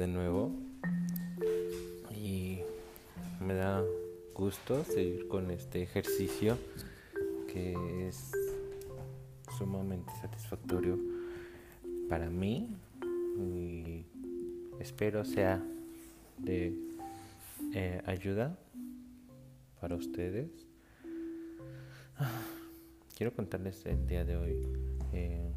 de 0.00 0.06
nuevo 0.06 0.50
y 2.10 2.60
me 3.38 3.52
da 3.52 3.84
gusto 4.32 4.82
seguir 4.82 5.28
con 5.28 5.50
este 5.50 5.82
ejercicio 5.82 6.56
que 7.52 8.08
es 8.08 8.32
sumamente 9.58 10.10
satisfactorio 10.22 10.98
para 12.08 12.30
mí 12.30 12.74
y 13.36 14.06
espero 14.80 15.22
sea 15.26 15.62
de 16.38 16.74
eh, 17.74 18.00
ayuda 18.06 18.58
para 19.82 19.96
ustedes. 19.96 20.48
Quiero 23.18 23.34
contarles 23.34 23.84
el 23.84 24.06
día 24.06 24.24
de 24.24 24.36
hoy 24.38 24.56
eh, 25.12 25.52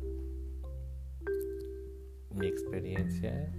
mi 2.32 2.48
experiencia 2.48 3.50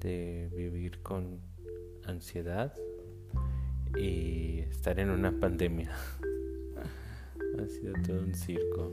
de 0.00 0.50
vivir 0.54 1.00
con 1.02 1.40
ansiedad 2.04 2.74
y 3.98 4.60
estar 4.60 4.98
en 4.98 5.10
una 5.10 5.32
pandemia. 5.32 5.90
ha 7.58 7.68
sido 7.68 7.94
todo 8.06 8.20
un 8.20 8.34
circo. 8.34 8.90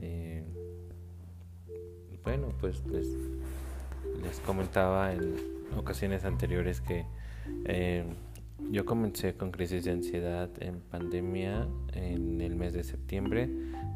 Eh, 0.00 0.44
bueno, 2.24 2.52
pues 2.60 2.84
les, 2.86 3.08
les, 4.22 4.40
comentaba 4.40 5.12
en 5.12 5.36
ocasiones 5.76 6.24
anteriores 6.24 6.80
que 6.80 7.04
eh, 7.64 8.04
yo 8.70 8.84
comencé 8.84 9.34
con 9.34 9.50
crisis 9.50 9.84
de 9.84 9.92
ansiedad 9.92 10.50
en 10.60 10.80
pandemia 10.80 11.66
en 11.92 12.40
el 12.40 12.54
mes 12.56 12.72
de 12.72 12.84
septiembre, 12.84 13.48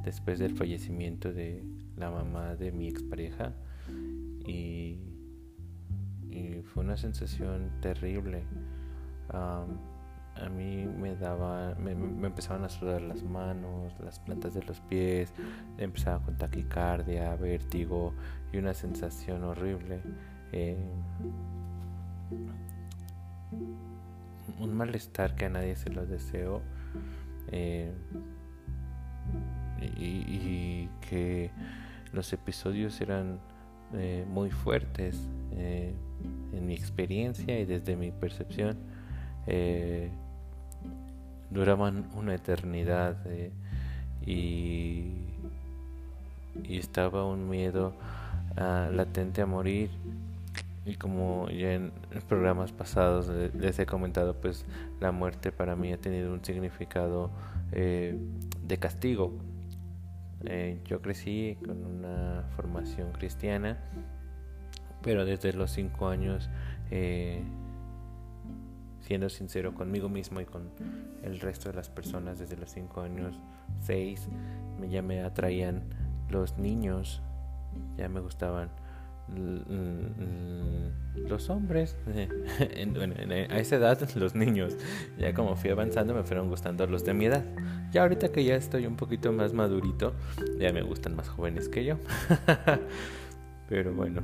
después 0.04 0.38
del 0.38 0.56
fallecimiento 0.56 1.32
de 1.32 1.62
la 1.96 2.10
mamá 2.10 2.54
de 2.56 2.72
mi 2.72 2.88
expareja. 2.88 3.54
Y, 4.46 5.11
y 6.32 6.62
fue 6.62 6.82
una 6.82 6.96
sensación 6.96 7.70
terrible. 7.80 8.44
a 9.30 10.48
mí 10.48 10.86
me 10.86 11.14
daba, 11.14 11.74
me, 11.74 11.92
empezaban 11.92 12.64
a 12.64 12.68
sudar 12.68 13.02
las 13.02 13.22
manos, 13.22 13.92
las 14.00 14.18
plantas 14.18 14.54
de 14.54 14.62
los 14.62 14.80
pies, 14.80 15.32
empezaba 15.78 16.24
con 16.24 16.36
taquicardia, 16.36 17.36
vértigo 17.36 18.14
y 18.52 18.58
una 18.58 18.74
sensación 18.74 19.44
horrible. 19.44 20.00
Eh, 20.52 20.76
un 24.58 24.74
malestar 24.74 25.34
que 25.34 25.46
a 25.46 25.48
nadie 25.50 25.76
se 25.76 25.90
lo 25.90 26.06
deseo 26.06 26.62
eh, 27.48 27.92
y, 29.80 30.88
que 31.08 31.50
los 32.12 32.32
episodios 32.32 33.00
eran 33.00 33.40
eh, 33.92 34.24
muy 34.28 34.50
fuertes 34.50 35.28
en 36.52 36.66
mi 36.66 36.74
experiencia 36.74 37.58
y 37.58 37.64
desde 37.64 37.96
mi 37.96 38.10
percepción 38.10 38.76
duraban 41.50 42.06
una 42.14 42.34
eternidad 42.34 43.16
y, 44.24 45.12
y 46.64 46.78
estaba 46.78 47.26
un 47.26 47.48
miedo 47.48 47.92
ah, 48.56 48.88
latente 48.92 49.42
a 49.42 49.46
morir 49.46 49.90
y 50.84 50.96
como 50.96 51.48
ya 51.48 51.74
en 51.74 51.92
programas 52.28 52.72
pasados 52.72 53.28
les 53.28 53.78
he 53.78 53.86
comentado, 53.86 54.34
pues 54.34 54.64
la 55.00 55.12
muerte 55.12 55.52
para 55.52 55.76
mí 55.76 55.92
ha 55.92 55.98
tenido 55.98 56.32
un 56.32 56.44
significado 56.44 57.30
eh, 57.70 58.18
de 58.66 58.78
castigo. 58.78 59.32
Eh, 60.44 60.80
yo 60.86 61.00
crecí 61.00 61.56
con 61.64 61.84
una 61.84 62.44
formación 62.56 63.12
cristiana, 63.12 63.78
pero 65.02 65.24
desde 65.24 65.52
los 65.52 65.70
cinco 65.70 66.08
años, 66.08 66.48
eh, 66.90 67.42
siendo 69.00 69.28
sincero 69.28 69.74
conmigo 69.74 70.08
mismo 70.08 70.40
y 70.40 70.44
con 70.44 70.70
el 71.22 71.40
resto 71.40 71.68
de 71.68 71.76
las 71.76 71.88
personas, 71.88 72.38
desde 72.38 72.56
los 72.56 72.70
cinco 72.70 73.02
años, 73.02 73.38
seis, 73.80 74.28
ya 74.88 75.02
me 75.02 75.22
atraían 75.22 75.82
los 76.28 76.58
niños, 76.58 77.22
ya 77.96 78.08
me 78.08 78.20
gustaban 78.20 78.70
los 81.28 81.48
hombres, 81.48 81.96
a 82.06 83.58
esa 83.58 83.76
edad 83.76 84.10
los 84.16 84.34
niños, 84.34 84.76
ya 85.18 85.32
como 85.32 85.56
fui 85.56 85.70
avanzando 85.70 86.14
me 86.14 86.22
fueron 86.22 86.48
gustando 86.48 86.86
los 86.86 87.04
de 87.04 87.14
mi 87.14 87.26
edad. 87.26 87.44
Ya 87.92 88.02
ahorita 88.02 88.32
que 88.32 88.44
ya 88.44 88.56
estoy 88.56 88.86
un 88.86 88.96
poquito 88.96 89.32
más 89.32 89.52
madurito, 89.52 90.14
ya 90.58 90.72
me 90.72 90.82
gustan 90.82 91.14
más 91.16 91.28
jóvenes 91.28 91.68
que 91.68 91.84
yo. 91.84 91.96
Pero 93.68 93.94
bueno, 93.94 94.22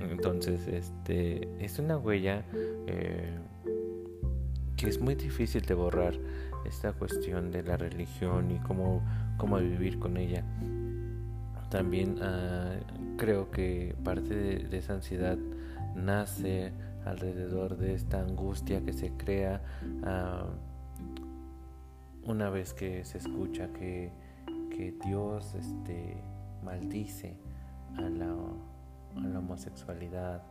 entonces 0.00 0.66
este 0.68 1.48
es 1.64 1.78
una 1.78 1.96
huella 1.96 2.44
eh, 2.86 3.38
que 4.76 4.88
es 4.88 5.00
muy 5.00 5.14
difícil 5.14 5.62
de 5.62 5.74
borrar 5.74 6.14
esta 6.64 6.92
cuestión 6.92 7.50
de 7.50 7.62
la 7.62 7.76
religión 7.76 8.50
y 8.50 8.58
cómo, 8.60 9.02
cómo 9.36 9.58
vivir 9.58 9.98
con 9.98 10.16
ella. 10.16 10.44
También 11.70 12.18
ah, 12.22 12.76
creo 13.16 13.50
que 13.50 13.94
parte 14.04 14.34
de, 14.34 14.78
esa 14.78 14.94
ansiedad 14.94 15.36
nace 15.94 16.72
alrededor 17.04 17.76
de 17.76 17.94
esta 17.94 18.20
angustia 18.20 18.82
que 18.82 18.92
se 18.92 19.10
crea 19.12 19.62
ah, 20.04 20.46
una 22.24 22.50
vez 22.50 22.72
que 22.74 23.04
se 23.04 23.18
escucha 23.18 23.72
que, 23.72 24.12
Dios 25.04 25.56
este, 25.56 26.22
maldice 26.62 27.36
a 27.96 28.02
la, 28.02 28.32
a 29.16 29.20
la 29.20 29.38
homosexualidad 29.38 30.42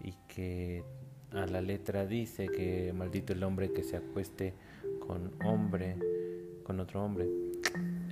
y 0.00 0.12
que 0.28 0.84
a 1.32 1.46
la 1.46 1.60
letra 1.60 2.06
dice 2.06 2.46
que 2.46 2.92
maldito 2.92 3.32
el 3.32 3.42
hombre 3.42 3.72
que 3.72 3.82
se 3.82 3.96
acueste 3.96 4.54
con 5.06 5.32
hombre, 5.44 5.96
con 6.62 6.80
otro 6.80 7.04
hombre. 7.04 7.28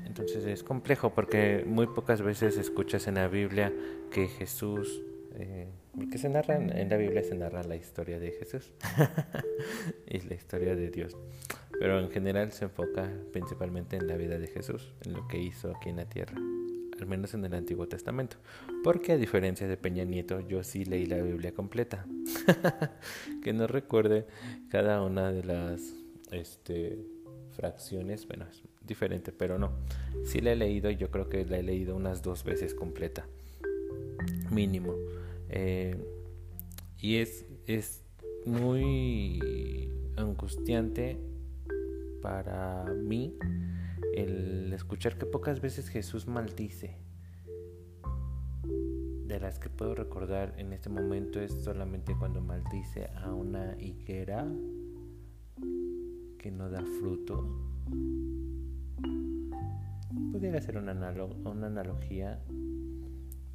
Entonces 0.04 0.44
es 0.44 0.62
complejo 0.62 1.14
porque 1.14 1.64
muy 1.66 1.86
pocas 1.86 2.20
veces 2.20 2.58
escuchas 2.58 3.06
en 3.06 3.14
la 3.14 3.28
Biblia 3.28 3.72
que 4.10 4.28
Jesús, 4.28 5.02
eh, 5.34 5.68
que 6.10 6.18
se 6.18 6.28
narra 6.28 6.56
en 6.56 6.88
la 6.88 6.96
Biblia 6.96 7.22
se 7.22 7.34
narra 7.34 7.62
la 7.62 7.76
historia 7.76 8.18
de 8.18 8.32
Jesús 8.32 8.72
y 10.06 10.20
la 10.20 10.34
historia 10.34 10.74
de 10.76 10.90
Dios. 10.90 11.16
Pero 11.78 11.98
en 11.98 12.10
general 12.10 12.52
se 12.52 12.66
enfoca 12.66 13.10
principalmente 13.32 13.96
en 13.96 14.06
la 14.06 14.16
vida 14.16 14.38
de 14.38 14.46
Jesús, 14.46 14.92
en 15.04 15.14
lo 15.14 15.26
que 15.28 15.38
hizo 15.38 15.74
aquí 15.74 15.88
en 15.88 15.96
la 15.96 16.04
tierra, 16.04 16.36
al 17.02 17.08
menos 17.08 17.34
en 17.34 17.44
el 17.44 17.52
Antiguo 17.54 17.88
Testamento. 17.88 18.36
Porque 18.84 19.12
a 19.12 19.16
diferencia 19.16 19.66
de 19.66 19.76
Peña 19.76 20.04
Nieto, 20.04 20.40
yo 20.40 20.62
sí 20.62 20.84
leí 20.84 21.06
la 21.06 21.20
Biblia 21.20 21.52
completa. 21.52 22.06
que 23.42 23.52
no 23.52 23.66
recuerde 23.66 24.26
cada 24.70 25.02
una 25.02 25.32
de 25.32 25.42
las 25.42 25.94
este, 26.30 27.04
fracciones, 27.50 28.26
bueno, 28.26 28.46
es 28.48 28.62
diferente, 28.86 29.32
pero 29.32 29.58
no. 29.58 29.72
Sí 30.24 30.40
la 30.40 30.52
he 30.52 30.56
leído 30.56 30.90
y 30.90 30.96
yo 30.96 31.10
creo 31.10 31.28
que 31.28 31.44
la 31.44 31.58
he 31.58 31.62
leído 31.62 31.96
unas 31.96 32.22
dos 32.22 32.44
veces 32.44 32.72
completa, 32.72 33.26
mínimo. 34.50 34.94
Eh, 35.48 35.96
y 36.98 37.16
es, 37.16 37.44
es 37.66 38.04
muy 38.46 39.90
angustiante 40.16 41.18
para 42.22 42.84
mí 42.84 43.36
el 44.14 44.72
escuchar 44.72 45.16
que 45.16 45.26
pocas 45.26 45.60
veces 45.60 45.88
Jesús 45.88 46.26
maldice. 46.26 46.96
De 49.26 49.40
las 49.40 49.58
que 49.58 49.70
puedo 49.70 49.94
recordar 49.94 50.54
en 50.58 50.72
este 50.72 50.90
momento 50.90 51.40
es 51.40 51.52
solamente 51.64 52.14
cuando 52.18 52.42
maldice 52.42 53.08
a 53.16 53.32
una 53.32 53.80
higuera 53.80 54.46
que 56.38 56.50
no 56.50 56.68
da 56.68 56.82
fruto. 57.00 57.48
Pudiera 60.32 60.60
ser 60.60 60.76
una, 60.76 60.92
una 60.92 61.66
analogía, 61.66 62.42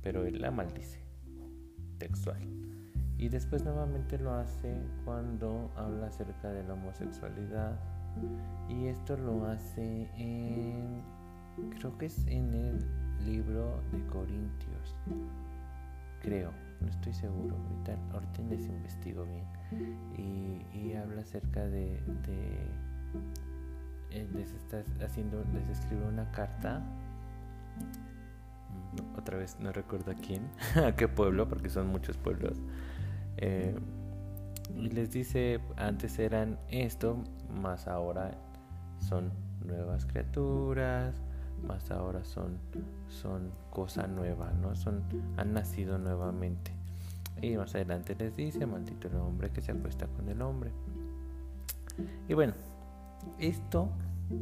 pero 0.02 0.26
él 0.26 0.42
la 0.42 0.52
maldice, 0.52 1.00
textual. 2.00 2.42
Y 3.18 3.30
después 3.30 3.64
nuevamente 3.64 4.18
lo 4.18 4.34
hace 4.34 4.76
cuando 5.04 5.72
habla 5.76 6.08
acerca 6.08 6.52
de 6.52 6.64
la 6.64 6.74
homosexualidad. 6.74 7.80
Y 8.70 8.88
esto 8.88 9.18
lo 9.18 9.46
hace 9.46 10.10
en, 10.18 11.02
creo 11.78 11.98
que 11.98 12.08
es 12.08 12.28
en 12.28 12.54
el 12.54 12.86
libro 13.26 13.82
de 13.92 14.06
Corintios. 14.08 14.96
Creo, 16.22 16.52
no 16.82 16.88
estoy 16.88 17.14
seguro. 17.14 17.56
Ahorita, 17.56 17.98
ahorita 18.14 18.42
les 18.50 18.68
investigo 18.68 19.26
bien 19.26 19.46
y, 20.18 20.94
habla 20.94 21.22
acerca 21.22 21.66
de, 21.68 22.00
eh, 24.10 24.28
les 24.34 24.52
está 24.54 24.84
haciendo, 25.06 25.44
les 25.54 25.70
escribe 25.70 26.08
una 26.08 26.32
carta 26.32 26.82
otra 29.18 29.38
vez 29.38 29.58
no 29.60 29.72
recuerdo 29.72 30.12
a 30.12 30.16
quién, 30.16 30.50
a 30.76 30.96
qué 30.96 31.08
pueblo, 31.08 31.48
porque 31.48 31.70
son 31.70 31.88
muchos 31.88 32.18
pueblos. 32.18 32.58
Eh, 33.38 33.76
y 34.76 34.90
les 34.90 35.12
dice, 35.12 35.60
antes 35.76 36.20
eran 36.20 36.60
esto, 36.70 37.18
más 37.62 37.88
ahora 37.88 38.32
son 39.00 39.32
nuevas 39.66 40.06
criaturas, 40.06 41.16
más 41.66 41.90
ahora 41.92 42.24
son, 42.24 42.60
son 43.08 43.52
cosa 43.70 44.08
nueva, 44.08 44.52
¿no? 44.62 44.76
Son, 44.76 45.04
han 45.38 45.54
nacido 45.54 45.98
nuevamente. 45.98 46.72
Y 47.42 47.56
más 47.56 47.76
adelante 47.76 48.16
les 48.16 48.36
dice, 48.36 48.66
maldito 48.66 49.08
el 49.08 49.16
hombre 49.16 49.52
que 49.52 49.62
se 49.62 49.72
acuesta 49.72 50.08
con 50.08 50.28
el 50.28 50.42
hombre. 50.42 50.72
Y 52.28 52.34
bueno, 52.34 52.54
esto, 53.40 53.90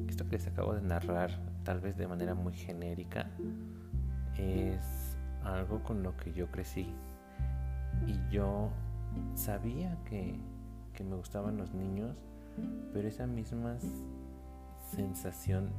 esto 0.07 0.25
que 0.25 0.37
les 0.37 0.47
acabo 0.47 0.73
de 0.73 0.81
narrar, 0.81 1.39
tal 1.63 1.79
vez 1.79 1.97
de 1.97 2.07
manera 2.07 2.35
muy 2.35 2.53
genérica, 2.53 3.29
es 4.37 5.17
algo 5.43 5.83
con 5.83 6.03
lo 6.03 6.15
que 6.17 6.33
yo 6.33 6.47
crecí. 6.51 6.93
Y 8.07 8.33
yo 8.33 8.71
sabía 9.35 9.97
que, 10.05 10.35
que 10.93 11.03
me 11.03 11.15
gustaban 11.15 11.57
los 11.57 11.73
niños, 11.73 12.15
pero 12.93 13.07
esa 13.07 13.27
misma 13.27 13.77
sensación 14.95 15.69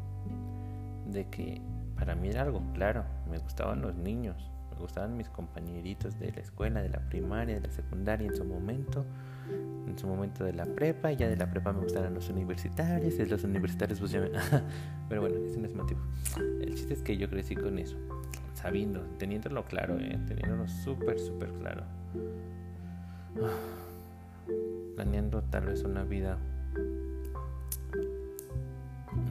de 1.10 1.28
que 1.28 1.60
para 1.96 2.14
mí 2.14 2.28
era 2.28 2.42
algo 2.42 2.62
claro, 2.74 3.04
me 3.30 3.38
gustaban 3.38 3.80
los 3.80 3.94
niños, 3.94 4.50
me 4.72 4.78
gustaban 4.78 5.16
mis 5.16 5.28
compañeritos 5.28 6.18
de 6.18 6.32
la 6.32 6.40
escuela, 6.40 6.82
de 6.82 6.90
la 6.90 7.00
primaria, 7.00 7.54
de 7.54 7.66
la 7.66 7.72
secundaria 7.72 8.26
en 8.28 8.36
su 8.36 8.44
momento, 8.44 9.04
en 9.86 9.98
su 9.98 10.06
momento 10.06 10.44
de 10.44 10.52
la 10.52 10.66
prepa, 10.66 11.12
ya 11.12 11.28
de 11.28 11.36
la 11.36 11.50
prepa 11.50 11.72
me 11.72 11.80
gustaban 11.80 12.12
los 12.12 12.28
universitarios, 12.28 13.16
de 13.16 13.26
los 13.26 13.44
universitarios 13.44 13.98
pues 13.98 14.10
ya 14.10 14.20
me... 14.20 14.30
Pero 15.08 15.22
bueno, 15.22 15.36
ese 15.46 15.58
no 15.58 15.66
es 15.66 15.74
motivo. 15.74 16.00
El 16.60 16.74
chiste 16.74 16.94
es 16.94 17.02
que 17.02 17.16
yo 17.16 17.30
crecí 17.30 17.54
con 17.54 17.78
eso, 17.78 17.96
sabiendo, 18.54 19.00
teniéndolo 19.18 19.64
claro, 19.64 19.98
¿eh? 19.98 20.18
teniéndolo 20.26 20.68
súper, 20.68 21.18
súper 21.18 21.52
claro. 21.52 21.84
Planeando 24.94 25.42
tal 25.42 25.66
vez 25.66 25.82
una 25.84 26.04
vida, 26.04 26.38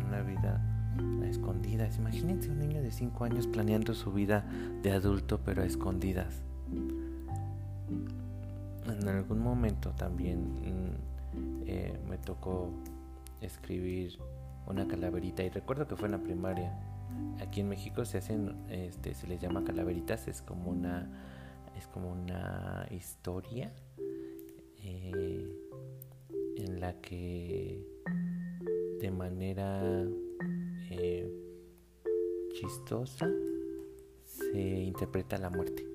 una 0.08 0.22
vida 0.22 0.62
a 1.24 1.28
escondidas. 1.28 1.98
Imagínense 1.98 2.52
un 2.52 2.60
niño 2.60 2.82
de 2.82 2.92
5 2.92 3.24
años 3.24 3.48
planeando 3.48 3.94
su 3.94 4.12
vida 4.12 4.46
de 4.84 4.92
adulto 4.92 5.40
pero 5.44 5.64
a 5.64 5.66
escondidas. 5.66 6.44
En 8.88 9.08
algún 9.08 9.40
momento 9.40 9.92
también 9.92 10.40
mm, 10.40 11.66
eh, 11.66 12.00
me 12.08 12.18
tocó 12.18 12.70
escribir 13.42 14.20
una 14.68 14.88
calaverita 14.88 15.44
y 15.44 15.50
recuerdo 15.50 15.88
que 15.88 15.96
fue 15.96 16.08
en 16.08 16.12
la 16.12 16.20
primaria. 16.20 16.78
Aquí 17.42 17.62
en 17.62 17.70
México 17.70 18.06
se 18.06 18.20
hacen, 18.20 18.56
este, 18.70 19.16
se 19.16 19.28
les 19.28 19.40
llama 19.42 19.64
calaveritas, 19.64 20.28
es 20.28 20.42
como 20.42 20.70
una, 20.70 21.10
es 21.78 21.88
como 21.88 22.12
una 22.12 22.86
historia 22.92 23.72
eh, 24.86 25.48
en 26.58 26.80
la 26.80 27.02
que 27.02 27.82
de 29.02 29.12
manera 29.12 30.08
eh, 30.92 31.30
chistosa 32.54 33.30
se 34.24 34.62
interpreta 34.84 35.38
la 35.38 35.50
muerte. 35.50 35.86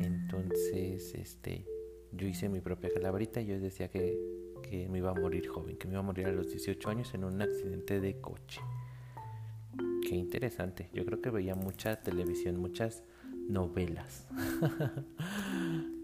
Entonces, 0.00 1.14
este, 1.14 1.66
yo 2.12 2.26
hice 2.26 2.48
mi 2.48 2.60
propia 2.60 2.90
calaverita 2.92 3.40
y 3.40 3.46
yo 3.46 3.58
decía 3.58 3.88
que, 3.88 4.18
que 4.62 4.88
me 4.88 4.98
iba 4.98 5.10
a 5.10 5.14
morir 5.14 5.48
joven, 5.48 5.76
que 5.76 5.86
me 5.86 5.94
iba 5.94 6.00
a 6.00 6.04
morir 6.04 6.26
a 6.26 6.32
los 6.32 6.48
18 6.48 6.88
años 6.88 7.12
en 7.14 7.24
un 7.24 7.42
accidente 7.42 8.00
de 8.00 8.20
coche. 8.20 8.60
Qué 10.08 10.14
interesante. 10.14 10.88
Yo 10.92 11.04
creo 11.04 11.20
que 11.20 11.30
veía 11.30 11.54
mucha 11.54 12.00
televisión, 12.00 12.56
muchas 12.56 13.02
novelas. 13.48 14.26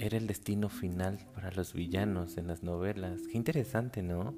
Era 0.00 0.16
el 0.16 0.28
destino 0.28 0.68
final 0.68 1.18
para 1.34 1.50
los 1.50 1.72
villanos 1.72 2.38
en 2.38 2.46
las 2.46 2.62
novelas. 2.62 3.20
Qué 3.32 3.36
interesante, 3.36 4.00
¿no? 4.00 4.32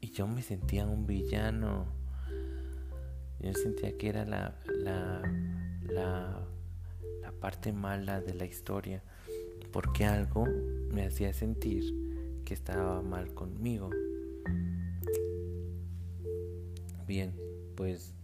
Y 0.00 0.12
yo 0.12 0.26
me 0.26 0.40
sentía 0.40 0.86
un 0.86 1.06
villano. 1.06 1.84
Yo 3.38 3.52
sentía 3.52 3.98
que 3.98 4.08
era 4.08 4.24
la, 4.24 4.56
la, 4.64 5.20
la, 5.82 6.48
la 7.20 7.32
parte 7.32 7.74
mala 7.74 8.22
de 8.22 8.32
la 8.32 8.46
historia. 8.46 9.02
Porque 9.72 10.06
algo 10.06 10.46
me 10.90 11.04
hacía 11.04 11.34
sentir 11.34 11.84
que 12.46 12.54
estaba 12.54 13.02
mal 13.02 13.34
conmigo. 13.34 13.90
Bien, 17.06 17.34
pues 17.76 18.14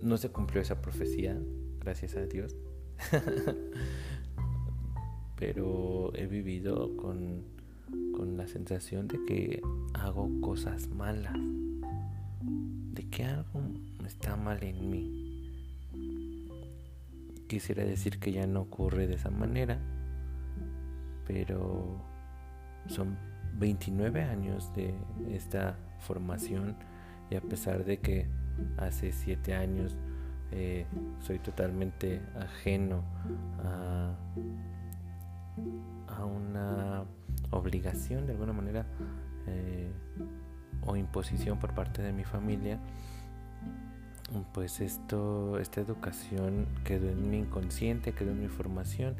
no 0.00 0.16
se 0.16 0.28
cumplió 0.28 0.62
esa 0.62 0.80
profecía, 0.80 1.36
gracias 1.80 2.14
a 2.14 2.24
Dios. 2.24 2.54
Pero 5.38 6.12
he 6.14 6.26
vivido 6.26 6.96
con 6.96 7.44
con 8.18 8.36
la 8.36 8.48
sensación 8.48 9.06
de 9.06 9.24
que 9.24 9.62
hago 9.94 10.28
cosas 10.40 10.88
malas, 10.88 11.36
de 12.92 13.08
que 13.08 13.24
algo 13.24 13.62
está 14.04 14.36
mal 14.36 14.62
en 14.64 14.90
mí. 14.90 15.52
Quisiera 17.46 17.84
decir 17.84 18.18
que 18.18 18.32
ya 18.32 18.46
no 18.48 18.62
ocurre 18.62 19.06
de 19.06 19.14
esa 19.14 19.30
manera, 19.30 19.78
pero 21.28 22.02
son 22.88 23.16
29 23.58 24.22
años 24.22 24.74
de 24.74 24.92
esta 25.30 25.78
formación 26.00 26.76
y 27.30 27.36
a 27.36 27.40
pesar 27.40 27.84
de 27.84 27.98
que 27.98 28.26
hace 28.78 29.12
7 29.12 29.54
años 29.54 29.96
eh, 30.50 30.86
soy 31.20 31.38
totalmente 31.38 32.20
ajeno 32.36 33.04
a, 33.60 34.16
a 36.08 36.24
una 36.24 37.04
obligación 37.50 38.26
de 38.26 38.32
alguna 38.32 38.52
manera 38.52 38.86
eh, 39.46 39.90
o 40.86 40.96
imposición 40.96 41.58
por 41.58 41.74
parte 41.74 42.02
de 42.02 42.12
mi 42.12 42.24
familia, 42.24 42.78
pues 44.52 44.80
esto, 44.80 45.58
esta 45.58 45.80
educación 45.80 46.66
quedó 46.84 47.08
en 47.08 47.30
mi 47.30 47.38
inconsciente, 47.38 48.12
quedó 48.12 48.32
en 48.32 48.40
mi 48.40 48.48
formación 48.48 49.16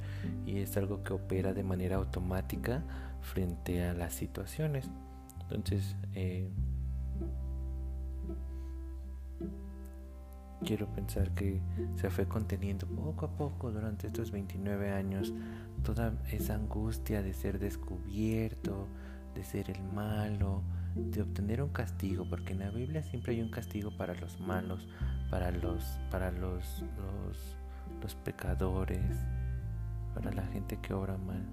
y 0.46 0.58
es 0.58 0.76
algo 0.76 1.02
que 1.02 1.14
opera 1.14 1.54
de 1.54 1.62
manera 1.62 1.96
automática 1.96 2.82
frente 3.22 3.84
a 3.84 3.94
las 3.94 4.14
situaciones. 4.14 4.90
Entonces, 5.50 5.96
eh, 6.14 6.50
quiero 10.64 10.86
pensar 10.86 11.30
que 11.30 11.60
se 11.96 12.10
fue 12.10 12.26
conteniendo 12.26 12.86
poco 12.86 13.26
a 13.26 13.30
poco 13.30 13.70
durante 13.70 14.06
estos 14.08 14.30
29 14.30 14.90
años 14.90 15.32
toda 15.82 16.12
esa 16.30 16.54
angustia 16.54 17.22
de 17.22 17.32
ser 17.32 17.58
descubierto, 17.58 18.88
de 19.34 19.44
ser 19.44 19.70
el 19.70 19.82
malo, 19.94 20.62
de 20.94 21.22
obtener 21.22 21.62
un 21.62 21.70
castigo, 21.70 22.26
porque 22.28 22.52
en 22.52 22.60
la 22.60 22.70
Biblia 22.70 23.02
siempre 23.02 23.34
hay 23.34 23.40
un 23.40 23.50
castigo 23.50 23.96
para 23.96 24.14
los 24.14 24.40
malos, 24.40 24.88
para 25.30 25.50
los, 25.50 25.84
para 26.10 26.32
los, 26.32 26.82
los, 26.96 27.56
los 28.02 28.14
pecadores, 28.16 29.16
para 30.14 30.32
la 30.32 30.46
gente 30.48 30.78
que 30.80 30.92
obra 30.94 31.16
mal. 31.16 31.44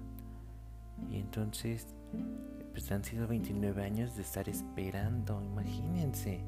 Y 1.10 1.18
entonces, 1.18 1.86
pues 2.72 2.90
han 2.90 3.04
sido 3.04 3.28
29 3.28 3.84
años 3.84 4.16
de 4.16 4.22
estar 4.22 4.48
esperando, 4.48 5.40
imagínense 5.42 6.40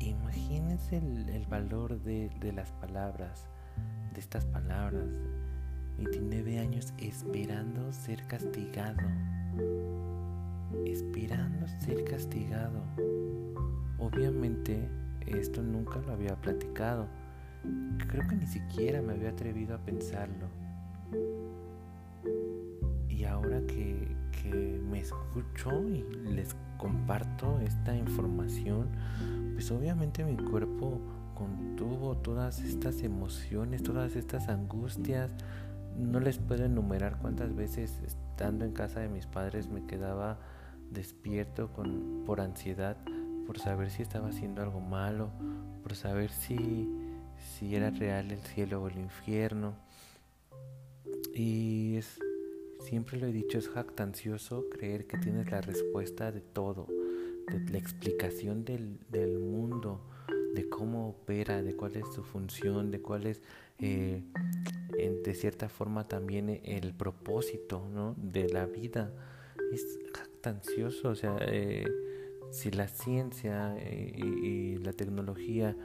Imagínense 0.00 0.98
el, 0.98 1.46
valor 1.46 2.00
de, 2.02 2.30
de, 2.40 2.52
las 2.52 2.70
palabras, 2.72 3.46
de 4.14 4.20
estas 4.20 4.44
palabras. 4.46 5.04
29 5.98 6.58
años 6.60 6.92
esperando 6.98 7.92
ser 7.92 8.26
castigado. 8.26 9.02
Esperando 10.86 11.66
ser 11.80 12.04
castigado. 12.04 12.82
Obviamente 13.98 14.88
esto 15.26 15.62
nunca 15.62 16.00
lo 16.00 16.12
había 16.12 16.36
platicado. 16.36 17.06
Creo 18.08 18.26
que 18.28 18.36
ni 18.36 18.46
siquiera 18.46 19.02
me 19.02 19.12
había 19.14 19.30
atrevido 19.30 19.74
a 19.74 19.78
pensarlo. 19.78 20.48
Y 23.08 23.24
ahora 23.24 23.60
que, 23.66 24.16
me 24.48 25.00
escucho 25.00 25.82
y 25.88 26.04
les 26.24 26.56
comparto 26.76 27.60
esta 27.60 27.96
información, 27.96 28.88
pues 29.54 29.70
obviamente 29.70 30.24
mi 30.24 30.36
cuerpo 30.36 31.00
contuvo 31.34 32.16
todas 32.16 32.60
estas 32.60 33.02
emociones, 33.02 33.82
todas 33.82 34.16
estas 34.16 34.48
angustias. 34.48 35.30
No 35.96 36.20
les 36.20 36.38
puedo 36.38 36.64
enumerar 36.64 37.18
cuántas 37.18 37.54
veces 37.54 38.00
estando 38.04 38.64
en 38.64 38.72
casa 38.72 39.00
de 39.00 39.08
mis 39.08 39.26
padres 39.26 39.68
me 39.68 39.84
quedaba 39.86 40.38
despierto 40.90 41.72
con, 41.72 42.22
por 42.24 42.40
ansiedad, 42.40 42.96
por 43.46 43.58
saber 43.58 43.90
si 43.90 44.02
estaba 44.02 44.28
haciendo 44.28 44.62
algo 44.62 44.80
malo, 44.80 45.30
por 45.82 45.94
saber 45.94 46.30
si, 46.30 46.88
si 47.36 47.74
era 47.74 47.90
real 47.90 48.30
el 48.30 48.40
cielo 48.40 48.82
o 48.82 48.88
el 48.88 48.98
infierno. 48.98 49.74
Y 51.34 51.96
es 51.96 52.18
Siempre 52.88 53.18
lo 53.18 53.26
he 53.26 53.32
dicho, 53.32 53.58
es 53.58 53.68
jactancioso 53.68 54.64
creer 54.70 55.06
que 55.06 55.18
tienes 55.18 55.50
la 55.50 55.60
respuesta 55.60 56.32
de 56.32 56.40
todo, 56.40 56.86
de 57.46 57.70
la 57.70 57.76
explicación 57.76 58.64
del, 58.64 59.38
mundo, 59.38 60.00
de 60.54 60.70
cómo 60.70 61.10
opera, 61.10 61.62
de 61.62 61.76
cuál 61.76 61.96
es 61.96 62.06
su 62.14 62.22
función, 62.22 62.90
de 62.90 63.02
cuál 63.02 63.26
es, 63.26 63.42
eh, 63.78 64.22
de 64.96 65.34
cierta 65.34 65.68
forma, 65.68 66.08
también 66.08 66.62
el 66.64 66.94
propósito 66.94 67.86
¿no? 67.92 68.14
de 68.16 68.48
la 68.48 68.64
vida. 68.64 69.12
Es 69.70 69.98
jactancioso, 70.14 71.10
o 71.10 71.14
sea, 71.14 71.36
eh, 71.42 71.84
si 72.50 72.70
la 72.70 72.88
ciencia 72.88 73.76
eh, 73.76 74.14
y 74.16 74.78
la 74.78 74.94
tecnología 74.94 75.76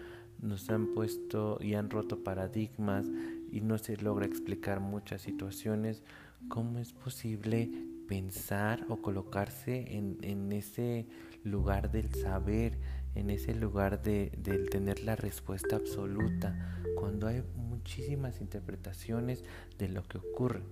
nos 0.42 0.70
han 0.70 0.94
puesto 0.94 1.58
y 1.60 1.74
han 1.74 1.90
roto 1.90 2.24
paradigmas 2.24 3.06
y 3.52 3.60
no 3.60 3.78
se 3.78 3.98
logra 3.98 4.26
explicar 4.26 4.80
muchas 4.80 5.22
situaciones, 5.22 6.02
¿cómo 6.48 6.80
es 6.80 6.94
posible 6.94 7.70
pensar 8.08 8.86
o 8.90 9.02
colocarse 9.02 9.98
en, 9.98 10.52
ese 10.52 11.08
lugar 11.44 11.92
del 11.92 12.14
saber, 12.14 12.78
en 13.16 13.30
ese 13.30 13.56
lugar 13.56 14.02
de, 14.02 14.32
del 14.38 14.70
tener 14.70 15.04
la 15.04 15.16
respuesta 15.16 15.76
absoluta, 15.76 16.82
cuando 16.96 17.28
hay 17.28 17.44
muchísimas 17.56 18.42
interpretaciones 18.42 19.44
de 19.78 19.90
lo 19.90 20.04
que 20.04 20.18
ocurre? 20.18 20.64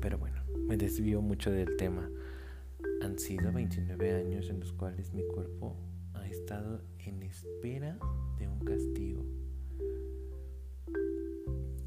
Pero 0.00 0.18
bueno, 0.18 0.42
me 0.66 0.76
desvío 0.76 1.20
mucho 1.20 1.50
del 1.50 1.76
tema. 1.76 2.08
Han 3.02 3.18
sido 3.18 3.52
29 3.52 4.14
años 4.14 4.48
en 4.50 4.60
los 4.60 4.72
cuales 4.72 5.12
mi 5.12 5.22
cuerpo 5.26 5.76
ha 6.14 6.26
estado 6.26 6.82
en 6.98 7.22
espera 7.22 7.98
de 8.38 8.48
un 8.48 8.60
castigo. 8.60 9.24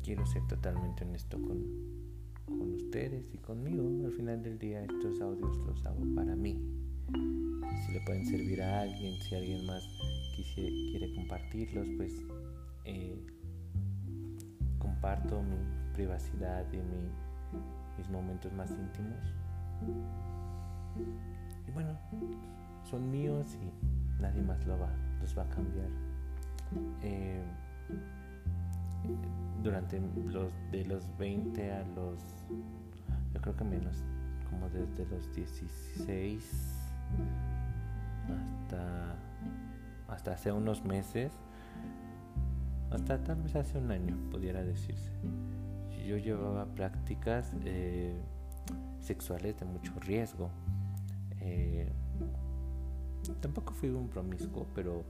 Quiero 0.04 0.26
ser 0.26 0.46
totalmente 0.48 1.06
honesto 1.06 1.42
con, 1.42 2.03
con 2.46 2.74
ustedes 2.74 3.34
y 3.34 3.38
conmigo. 3.38 4.06
Al 4.06 4.14
final 4.14 4.44
del 4.44 4.58
día 4.60 4.84
estos 4.84 5.22
audios 5.22 5.58
los 5.58 5.86
hago 5.86 6.04
para 6.16 6.36
mí. 6.36 6.60
Si 7.86 7.94
le 7.94 8.02
pueden 8.06 8.26
servir 8.26 8.62
a 8.62 8.82
alguien, 8.82 9.16
si 9.22 9.36
alguien 9.36 9.66
más 9.66 9.84
quiere 10.56 11.14
compartirlos, 11.16 11.88
pues 11.98 12.14
eh, 12.86 13.16
comparto 14.80 15.42
mi 15.42 15.58
privacidad 15.94 16.66
y 16.72 16.78
mi 16.78 17.10
mis 17.98 18.10
momentos 18.10 18.52
más 18.54 18.70
íntimos. 18.72 19.20
Y 21.68 21.72
bueno, 21.72 21.98
son 22.90 23.10
míos 23.12 23.58
y 23.62 24.22
nadie 24.22 24.42
más 24.42 24.66
lo 24.66 24.78
va, 24.80 24.90
los 25.22 25.38
va 25.38 25.44
a 25.44 25.50
cambiar. 25.50 25.88
Eh, 27.02 27.44
durante 29.62 30.02
los 30.26 30.52
de 30.72 30.86
los 30.86 31.18
20 31.18 31.72
a 31.72 31.84
los 31.96 32.20
yo 33.34 33.42
creo 33.42 33.56
que 33.56 33.64
menos 33.64 34.04
como 34.50 34.70
desde 34.70 35.06
los 35.06 35.34
16 35.34 36.90
hasta 38.24 39.16
hasta 40.08 40.34
hace 40.34 40.52
unos 40.52 40.84
meses 40.84 41.32
hasta 42.92 43.24
tal 43.24 43.42
vez 43.42 43.56
hace 43.56 43.78
un 43.78 43.92
año 43.92 44.16
pudiera 44.32 44.64
decirse 44.64 45.12
yo 46.06 46.18
llevaba 46.18 46.66
prácticas 46.66 47.56
eh, 47.64 48.14
sexuales 49.00 49.60
de 49.60 49.66
mucho 49.66 49.94
riesgo. 50.00 50.50
Eh, 51.40 51.88
tampoco 53.42 53.74
fui 53.74 53.90
un 53.90 54.10
promiscuo, 54.10 54.68
pero, 54.76 55.04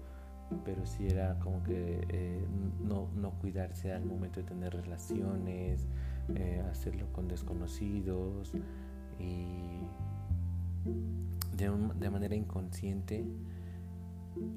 pero 0.64 0.86
sí 0.86 1.08
era 1.08 1.40
como 1.40 1.64
que 1.64 2.06
eh, 2.10 2.46
no, 2.84 3.08
no, 3.16 3.32
cuidarse 3.40 3.92
al 3.94 4.06
momento 4.06 4.40
de 4.40 4.48
tener 4.48 4.74
relaciones, 4.74 5.88
hacerlo 6.72 7.12
con 7.12 7.28
desconocidos 7.28 8.54
y 9.20 9.80
de, 11.56 11.72
de 12.00 12.10
manera 12.10 12.36
inconsciente. 12.36 13.26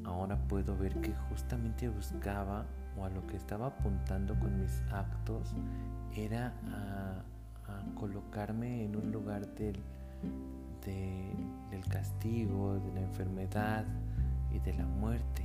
Ahora 0.04 0.36
puedo 0.48 0.76
ver 0.76 1.00
que 1.00 1.12
justamente 1.28 1.88
buscaba 1.88 2.66
o 2.98 3.04
a 3.04 3.10
lo 3.10 3.26
que 3.26 3.36
estaba 3.36 3.66
apuntando 3.66 4.38
con 4.38 4.58
mis 4.58 4.80
actos 4.90 5.54
era 6.14 6.54
a, 6.70 7.22
colocarme 7.94 8.84
en 8.84 8.94
un 8.94 9.10
lugar 9.10 9.44
del, 9.54 9.76
del 10.84 11.84
castigo, 11.88 12.78
de 12.78 12.92
la 12.92 13.00
enfermedad 13.00 13.84
y 14.52 14.60
de 14.60 14.72
la 14.74 14.86
muerte. 14.86 15.35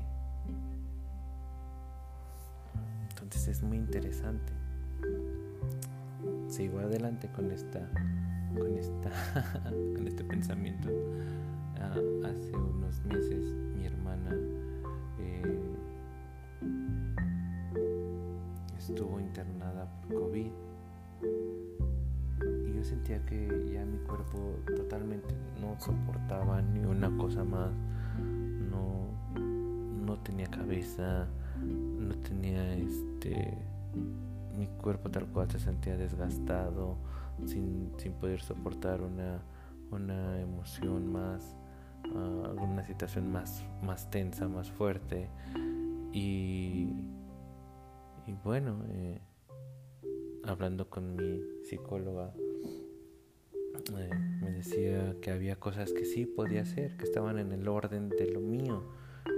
Entonces 3.32 3.60
es 3.60 3.64
muy 3.64 3.78
interesante. 3.78 4.52
Sigo 6.50 6.80
adelante 6.80 7.30
con 7.30 7.50
esta, 7.50 7.80
con 8.60 8.78
esta, 8.78 9.10
con 9.96 10.06
este 10.06 10.26
pensamiento. 10.26 10.90
Ah, 11.80 11.96
hace 12.26 12.54
unos 12.54 13.02
meses 13.06 13.56
mi 13.74 13.86
hermana 13.86 14.32
eh, 15.18 15.60
estuvo 18.78 19.18
internada 19.22 19.90
por 20.02 20.24
COVID 20.24 20.52
y 22.68 22.74
yo 22.74 22.84
sentía 22.84 23.26
que 23.26 23.72
ya 23.74 23.86
mi 23.86 23.98
cuerpo 24.00 24.60
totalmente 24.76 25.34
no 25.62 25.80
soportaba 25.80 26.62
ni 26.62 26.84
una 26.84 27.10
cosa 27.18 27.46
más, 27.46 27.72
no, 28.70 29.06
no 30.06 30.18
tenía 30.20 30.48
cabeza, 30.48 31.30
no 32.02 32.16
tenía 32.16 32.76
este, 32.76 33.58
mi 34.58 34.68
cuerpo 34.68 35.10
tal 35.10 35.28
cual 35.28 35.50
se 35.50 35.60
sentía 35.60 35.98
desgastado, 35.98 36.98
sin, 37.46 37.92
sin 37.98 38.14
poder 38.14 38.42
soportar 38.42 39.02
una, 39.02 39.42
una 39.92 40.40
emoción 40.40 41.12
más, 41.12 41.56
uh, 42.14 42.46
alguna 42.46 42.86
situación 42.86 43.32
más, 43.32 43.64
más 43.82 44.10
tensa, 44.10 44.48
más 44.48 44.70
fuerte. 44.72 45.30
Y 46.14 46.90
y 48.28 48.34
bueno, 48.44 48.84
eh, 48.90 49.20
hablando 50.44 50.90
con 50.90 51.16
mi 51.16 51.42
psicóloga, 51.64 52.34
eh, 53.98 54.10
me 54.42 54.52
decía 54.52 55.16
que 55.22 55.32
había 55.32 55.56
cosas 55.58 55.92
que 55.92 56.06
sí 56.06 56.26
podía 56.26 56.62
hacer, 56.62 56.98
que 56.98 57.04
estaban 57.04 57.40
en 57.40 57.52
el 57.52 57.68
orden 57.68 58.10
de 58.10 58.32
lo 58.32 58.40
mío, 58.40 58.84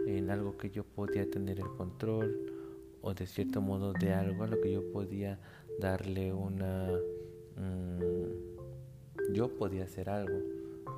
en 0.07 0.29
algo 0.29 0.57
que 0.57 0.69
yo 0.69 0.83
podía 0.83 1.29
tener 1.29 1.59
el 1.59 1.69
control 1.77 2.53
o 3.01 3.13
de 3.13 3.27
cierto 3.27 3.61
modo 3.61 3.93
de 3.93 4.13
algo 4.13 4.43
a 4.43 4.47
lo 4.47 4.61
que 4.61 4.71
yo 4.71 4.91
podía 4.91 5.39
darle 5.79 6.33
una... 6.33 6.89
Mm, 7.57 9.33
yo 9.33 9.55
podía 9.57 9.83
hacer 9.83 10.09
algo. 10.09 10.39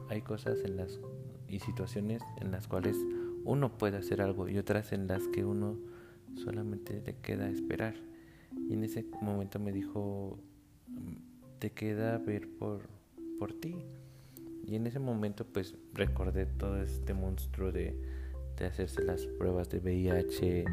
Hay 0.09 0.21
cosas 0.21 0.59
en 0.63 0.77
las 0.77 0.99
y 1.47 1.59
situaciones 1.59 2.21
en 2.41 2.51
las 2.51 2.67
cuales 2.67 2.97
uno 3.43 3.77
puede 3.77 3.97
hacer 3.97 4.21
algo 4.21 4.49
y 4.49 4.57
otras 4.57 4.91
en 4.91 5.07
las 5.07 5.27
que 5.27 5.45
uno 5.45 5.77
solamente 6.35 7.01
te 7.01 7.15
queda 7.15 7.49
esperar. 7.49 7.95
Y 8.69 8.73
en 8.73 8.83
ese 8.83 9.05
momento 9.21 9.59
me 9.59 9.71
dijo, 9.71 10.39
te 11.59 11.71
queda 11.71 12.17
ver 12.17 12.47
por, 12.57 12.81
por 13.39 13.53
ti. 13.53 13.75
Y 14.65 14.75
en 14.75 14.87
ese 14.87 14.99
momento 14.99 15.45
pues 15.45 15.75
recordé 15.93 16.45
todo 16.45 16.81
este 16.81 17.13
monstruo 17.13 17.71
de, 17.71 17.95
de 18.57 18.65
hacerse 18.65 19.03
las 19.03 19.25
pruebas 19.25 19.69
de 19.69 19.79
VIH 19.79 20.65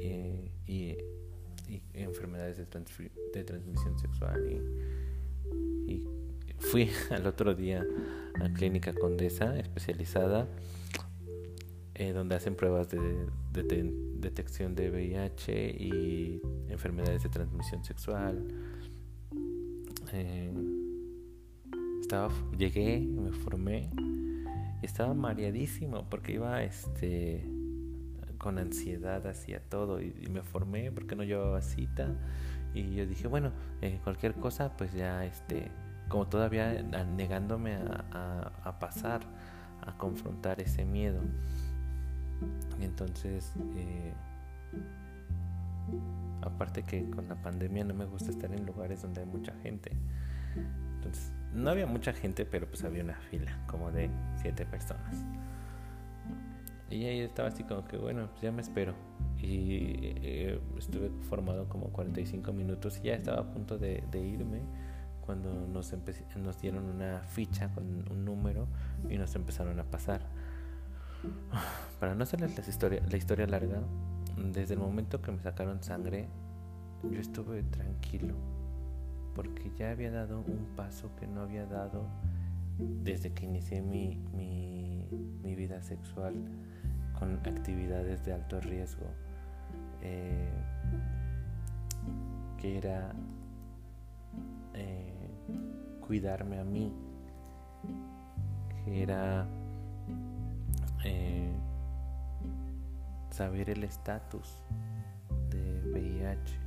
eh, 0.00 0.50
y, 0.66 0.96
enfermedades 1.94 2.58
de, 2.58 2.66
transmisión 3.44 3.98
sexual. 3.98 4.40
Y, 5.86 6.06
fui 6.58 6.88
al 7.10 7.26
otro 7.26 7.54
día 7.54 7.84
a 8.40 8.52
Clínica 8.52 8.92
Condesa 8.92 9.58
especializada 9.58 10.48
eh, 11.94 12.12
donde 12.12 12.34
hacen 12.36 12.54
pruebas 12.54 12.88
de, 12.88 13.26
detección 13.52 14.74
de 14.74 14.90
VIH 14.90 15.70
y 15.70 16.40
enfermedades 16.68 17.22
de 17.22 17.28
transmisión 17.28 17.84
sexual. 17.84 18.48
Eh, 20.12 20.52
estaba, 22.00 22.32
llegué, 22.56 23.00
me 23.00 23.32
formé 23.32 23.90
estaba 24.86 25.14
mareadísimo 25.14 26.08
porque 26.08 26.32
iba 26.32 26.62
este 26.62 27.46
con 28.38 28.58
ansiedad 28.58 29.24
hacia 29.26 29.60
todo 29.60 30.00
y, 30.00 30.12
me 30.30 30.42
formé 30.42 30.90
porque 30.90 31.14
no 31.14 31.22
llevaba 31.22 31.62
cita. 31.62 32.08
Y 32.74 32.94
yo 32.94 33.06
dije 33.06 33.28
bueno 33.28 33.52
eh, 33.80 34.00
cualquier 34.02 34.34
cosa 34.34 34.76
pues 34.76 34.92
ya 34.92 35.24
este 35.24 35.70
como 36.08 36.26
todavía 36.26 36.82
negándome 37.16 37.74
a 37.74 38.76
pasar 38.80 39.22
a 39.82 39.96
confrontar 39.96 40.60
ese 40.60 40.84
miedo 40.84 41.20
entonces, 42.80 43.52
eh, 43.76 44.12
aparte 46.42 46.82
que 46.82 47.08
con 47.10 47.28
la 47.28 47.36
pandemia 47.36 47.84
no 47.84 47.94
me 47.94 48.04
gusta 48.04 48.30
estar 48.30 48.52
en 48.52 48.66
lugares 48.66 49.02
donde 49.02 49.20
hay 49.20 49.26
mucha 49.26 49.52
gente. 49.62 49.92
Entonces, 51.02 51.32
no 51.52 51.70
había 51.70 51.86
mucha 51.86 52.12
gente, 52.12 52.46
pero 52.46 52.68
pues 52.68 52.84
había 52.84 53.02
una 53.02 53.16
fila, 53.16 53.58
como 53.66 53.90
de 53.90 54.08
siete 54.40 54.64
personas. 54.64 55.16
Y 56.90 57.04
ahí 57.06 57.20
estaba 57.20 57.48
así 57.48 57.64
como 57.64 57.84
que, 57.84 57.96
bueno, 57.96 58.28
pues 58.30 58.42
ya 58.42 58.52
me 58.52 58.62
espero. 58.62 58.94
Y 59.38 59.98
eh, 60.22 60.60
estuve 60.78 61.10
formado 61.28 61.68
como 61.68 61.88
45 61.88 62.52
minutos 62.52 62.98
y 62.98 63.08
ya 63.08 63.14
estaba 63.14 63.40
a 63.40 63.50
punto 63.50 63.78
de, 63.78 64.04
irme 64.12 64.60
cuando 65.26 65.66
nos, 65.66 65.92
nos 66.36 66.60
dieron 66.60 66.84
una 66.84 67.20
ficha 67.24 67.68
con 67.74 67.84
un 68.08 68.24
número 68.24 68.68
y 69.08 69.18
nos 69.18 69.34
empezaron 69.34 69.80
a 69.80 69.84
pasar. 69.84 70.20
Para 71.98 72.14
no 72.14 72.22
hacerles 72.22 72.56
la 72.56 72.68
historia, 72.68 73.02
la 73.10 73.16
historia 73.16 73.46
larga, 73.48 73.80
desde 74.36 74.74
el 74.74 74.80
momento 74.80 75.20
que 75.20 75.32
me 75.32 75.42
sacaron 75.42 75.82
sangre, 75.82 76.28
yo 77.10 77.18
estuve 77.18 77.64
tranquilo, 77.64 78.34
porque 79.34 79.70
ya 79.78 79.90
había 79.90 80.10
dado 80.10 80.40
un 80.40 80.66
paso 80.76 81.10
que 81.16 81.26
no 81.26 81.42
había 81.42 81.66
dado 81.66 82.06
desde 82.78 83.32
que 83.32 83.44
inicié 83.44 83.82
mi, 83.82 84.16
mi, 84.34 85.54
vida 85.54 85.82
sexual 85.82 86.34
con 87.18 87.34
actividades 87.46 88.24
de 88.24 88.32
alto 88.32 88.60
riesgo. 88.60 89.06
Eh, 90.00 90.50
que 92.58 92.78
era 92.78 93.12
eh, 94.74 95.30
cuidarme 96.00 96.58
a 96.58 96.64
mí, 96.64 96.92
que 98.84 99.02
era 99.02 99.46
eh, 101.04 101.52
saber 103.30 103.70
el 103.70 103.84
estatus 103.84 104.62
de 105.50 105.82
VIH. 105.92 106.61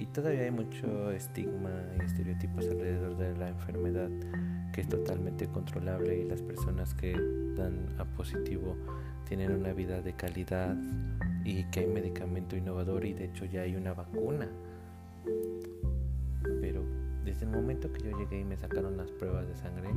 Y 0.00 0.06
todavía 0.06 0.44
hay 0.44 0.50
mucho 0.50 1.10
estigma 1.10 1.70
y 1.98 2.04
estereotipos 2.06 2.66
alrededor 2.66 3.18
de 3.18 3.36
la 3.36 3.50
enfermedad 3.50 4.08
que 4.72 4.80
es 4.80 4.88
totalmente 4.88 5.46
controlable 5.48 6.20
y 6.20 6.24
las 6.24 6.40
personas 6.40 6.94
que 6.94 7.12
dan 7.54 7.86
a 7.98 8.04
positivo 8.04 8.78
tienen 9.28 9.52
una 9.52 9.74
vida 9.74 10.00
de 10.00 10.14
calidad 10.14 10.74
y 11.44 11.64
que 11.64 11.80
hay 11.80 11.86
medicamento 11.86 12.56
innovador 12.56 13.04
y 13.04 13.12
de 13.12 13.26
hecho 13.26 13.44
ya 13.44 13.60
hay 13.60 13.76
una 13.76 13.92
vacuna. 13.92 14.48
Pero 16.62 16.82
desde 17.22 17.44
el 17.44 17.50
momento 17.50 17.92
que 17.92 18.02
yo 18.02 18.18
llegué 18.18 18.40
y 18.40 18.44
me 18.44 18.56
sacaron 18.56 18.96
las 18.96 19.10
pruebas 19.10 19.48
de 19.48 19.56
sangre, 19.56 19.90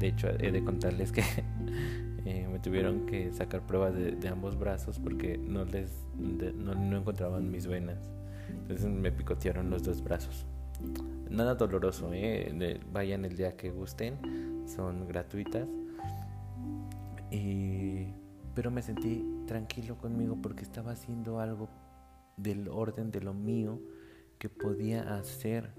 de 0.00 0.08
hecho 0.08 0.30
he 0.30 0.50
de 0.50 0.64
contarles 0.64 1.12
que 1.12 1.22
eh, 2.24 2.48
me 2.50 2.58
tuvieron 2.58 3.06
que 3.06 3.32
sacar 3.32 3.64
pruebas 3.66 3.94
de, 3.94 4.28
ambos 4.28 4.58
brazos 4.58 4.98
porque 4.98 5.38
no 5.38 5.64
les 5.64 5.92
no, 6.16 6.96
encontraban 6.96 7.52
mis 7.52 7.68
venas. 7.68 8.10
Entonces 8.48 8.86
me 8.86 9.12
picotearon 9.12 9.70
los 9.70 9.82
dos 9.82 10.02
brazos. 10.02 10.46
Nada 11.30 11.54
doloroso, 11.54 12.10
¿eh? 12.12 12.80
vayan 12.92 13.24
el 13.24 13.36
día 13.36 13.56
que 13.56 13.70
gusten, 13.70 14.64
son 14.66 15.06
gratuitas. 15.06 15.68
Pero 18.58 18.72
me 18.72 18.82
sentí 18.82 19.24
tranquilo 19.46 19.96
conmigo 19.98 20.36
porque 20.42 20.64
estaba 20.64 20.90
haciendo 20.90 21.38
algo 21.38 21.68
del 22.36 22.66
orden 22.66 23.12
de 23.12 23.20
lo 23.20 23.32
mío 23.32 23.80
que 24.40 24.48
podía 24.48 25.14
hacer, 25.16 25.74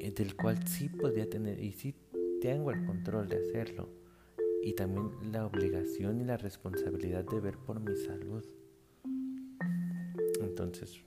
eh, 0.00 0.10
del 0.10 0.36
cual 0.36 0.66
sí 0.66 0.88
podía 0.88 1.28
tener 1.28 1.60
y 1.62 1.72
sí 1.72 1.94
tengo 2.40 2.70
el 2.70 2.86
control 2.86 3.28
de 3.28 3.36
hacerlo 3.36 3.90
y 4.62 4.72
también 4.72 5.10
la 5.32 5.44
obligación 5.44 6.18
y 6.18 6.24
la 6.24 6.38
responsabilidad 6.38 7.24
de 7.24 7.40
ver 7.40 7.58
por 7.58 7.78
mi 7.78 7.94
salud. 7.94 8.42
Entonces 10.40 11.04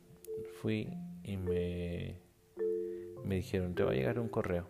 y 0.69 1.37
me, 1.37 2.19
me 3.25 3.35
dijeron, 3.35 3.75
te 3.75 3.83
va 3.83 3.91
a 3.91 3.95
llegar 3.95 4.19
un 4.19 4.29
correo 4.29 4.67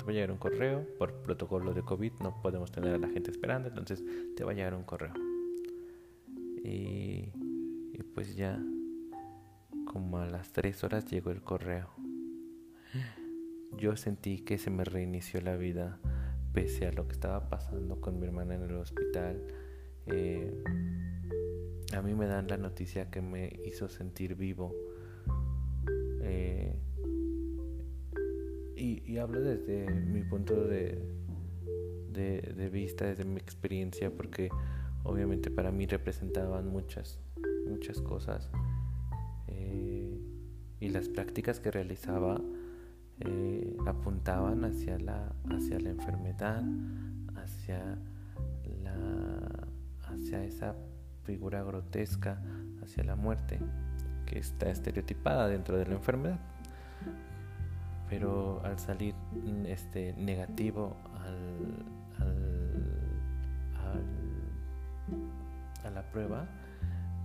te 0.00 0.04
va 0.04 0.10
a 0.10 0.14
llegar 0.14 0.30
un 0.30 0.38
correo, 0.38 0.86
por 0.98 1.12
protocolo 1.22 1.74
de 1.74 1.82
COVID 1.82 2.12
no 2.20 2.40
podemos 2.40 2.72
tener 2.72 2.94
a 2.94 2.98
la 2.98 3.08
gente 3.08 3.30
esperando, 3.30 3.68
entonces 3.68 4.02
te 4.34 4.44
va 4.44 4.52
a 4.52 4.54
llegar 4.54 4.74
un 4.74 4.84
correo. 4.84 5.12
Y, 6.64 7.32
y 7.92 8.02
pues 8.14 8.34
ya, 8.34 8.58
como 9.84 10.18
a 10.18 10.26
las 10.26 10.52
3 10.52 10.84
horas 10.84 11.04
llegó 11.06 11.30
el 11.30 11.42
correo. 11.42 11.90
Yo 13.76 13.96
sentí 13.96 14.38
que 14.38 14.58
se 14.58 14.70
me 14.70 14.84
reinició 14.84 15.40
la 15.40 15.56
vida 15.56 15.98
pese 16.52 16.86
a 16.86 16.92
lo 16.92 17.06
que 17.06 17.12
estaba 17.12 17.48
pasando 17.48 18.00
con 18.00 18.18
mi 18.18 18.26
hermana 18.26 18.54
en 18.54 18.62
el 18.62 18.76
hospital. 18.76 19.46
Eh, 20.06 20.62
a 21.94 22.02
mí 22.02 22.14
me 22.14 22.26
dan 22.26 22.48
la 22.48 22.56
noticia 22.56 23.10
que 23.10 23.20
me 23.20 23.52
hizo 23.66 23.88
sentir 23.88 24.34
vivo. 24.34 24.74
Eh, 26.22 26.74
y, 28.76 29.18
hablo 29.18 29.40
desde 29.42 29.90
mi 29.90 30.22
punto 30.22 30.54
de, 30.54 30.98
de, 32.10 32.70
vista, 32.70 33.04
desde 33.06 33.24
mi 33.24 33.38
experiencia, 33.38 34.10
porque 34.10 34.48
obviamente 35.02 35.50
para 35.50 35.70
mí 35.70 35.86
representaban 35.86 36.68
muchas, 36.68 37.20
muchas 37.66 38.00
cosas. 38.00 38.48
Eh, 39.48 40.18
y 40.80 40.88
las 40.88 41.08
prácticas 41.08 41.60
que 41.60 41.70
realizaba 41.70 42.40
eh, 43.20 43.76
apuntaban 43.86 44.64
hacia 44.64 44.98
la, 44.98 45.34
hacia 45.50 45.78
la 45.78 45.90
enfermedad, 45.90 46.64
hacia, 47.36 47.98
la, 48.82 49.68
hacia 50.08 50.44
esa 50.44 50.74
figura 51.24 51.62
grotesca, 51.62 52.42
hacia 52.82 53.04
la 53.04 53.16
muerte, 53.16 53.58
que 54.30 54.38
está 54.38 54.70
estereotipada 54.70 55.48
dentro 55.48 55.76
de 55.76 55.86
la 55.86 55.94
enfermedad. 55.94 56.38
Pero 58.08 58.62
al 58.64 58.78
salir 58.78 59.14
mm, 59.14 59.66
este 59.66 60.14
negativo 60.14 60.96
al, 61.24 61.84
a 65.84 65.90
la 65.90 66.02
prueba 66.12 66.46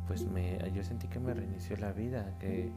pues 0.07 0.25
me 0.25 0.57
yo 0.73 0.83
sentí 0.83 1.07
que 1.07 1.19
me 1.19 1.33
reinició 1.33 1.77
la 1.77 1.91
vida 1.91 2.33
que 2.39 2.71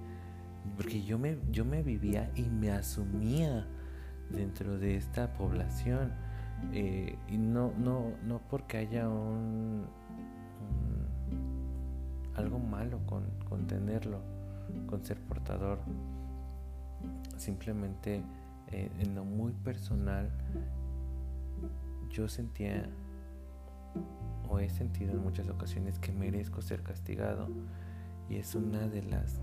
porque 0.76 1.02
yo 1.02 1.18
me 1.18 1.38
yo 1.50 1.64
me 1.64 1.82
vivía 1.82 2.30
y 2.34 2.42
me 2.42 2.70
asumía 2.70 3.66
dentro 4.28 4.78
de 4.78 4.96
esta 4.96 5.32
población. 5.32 6.12
Eh, 6.72 7.16
y 7.28 7.38
no 7.38 7.72
no 7.78 8.12
no 8.24 8.42
porque 8.50 8.78
haya 8.78 9.08
un, 9.08 9.86
algo 12.34 12.58
malo 12.78 13.00
con, 13.06 13.66
tenerlo 13.66 14.20
con 14.86 15.04
ser 15.04 15.18
portador. 15.20 15.80
Simplemente 17.36 18.22
eh, 18.68 18.90
en 19.00 19.14
lo 19.14 19.24
muy 19.24 19.52
personal 19.52 20.30
yo 22.10 22.28
sentía 22.28 22.88
o 24.48 24.60
he 24.60 24.70
sentido 24.70 25.12
en 25.12 25.22
muchas 25.22 25.48
ocasiones 25.48 25.98
que 25.98 26.12
merezco 26.12 26.62
ser 26.62 26.82
castigado 26.82 27.48
y 28.30 28.36
es 28.36 28.54
una 28.54 28.86
de 28.88 29.02
las 29.02 29.40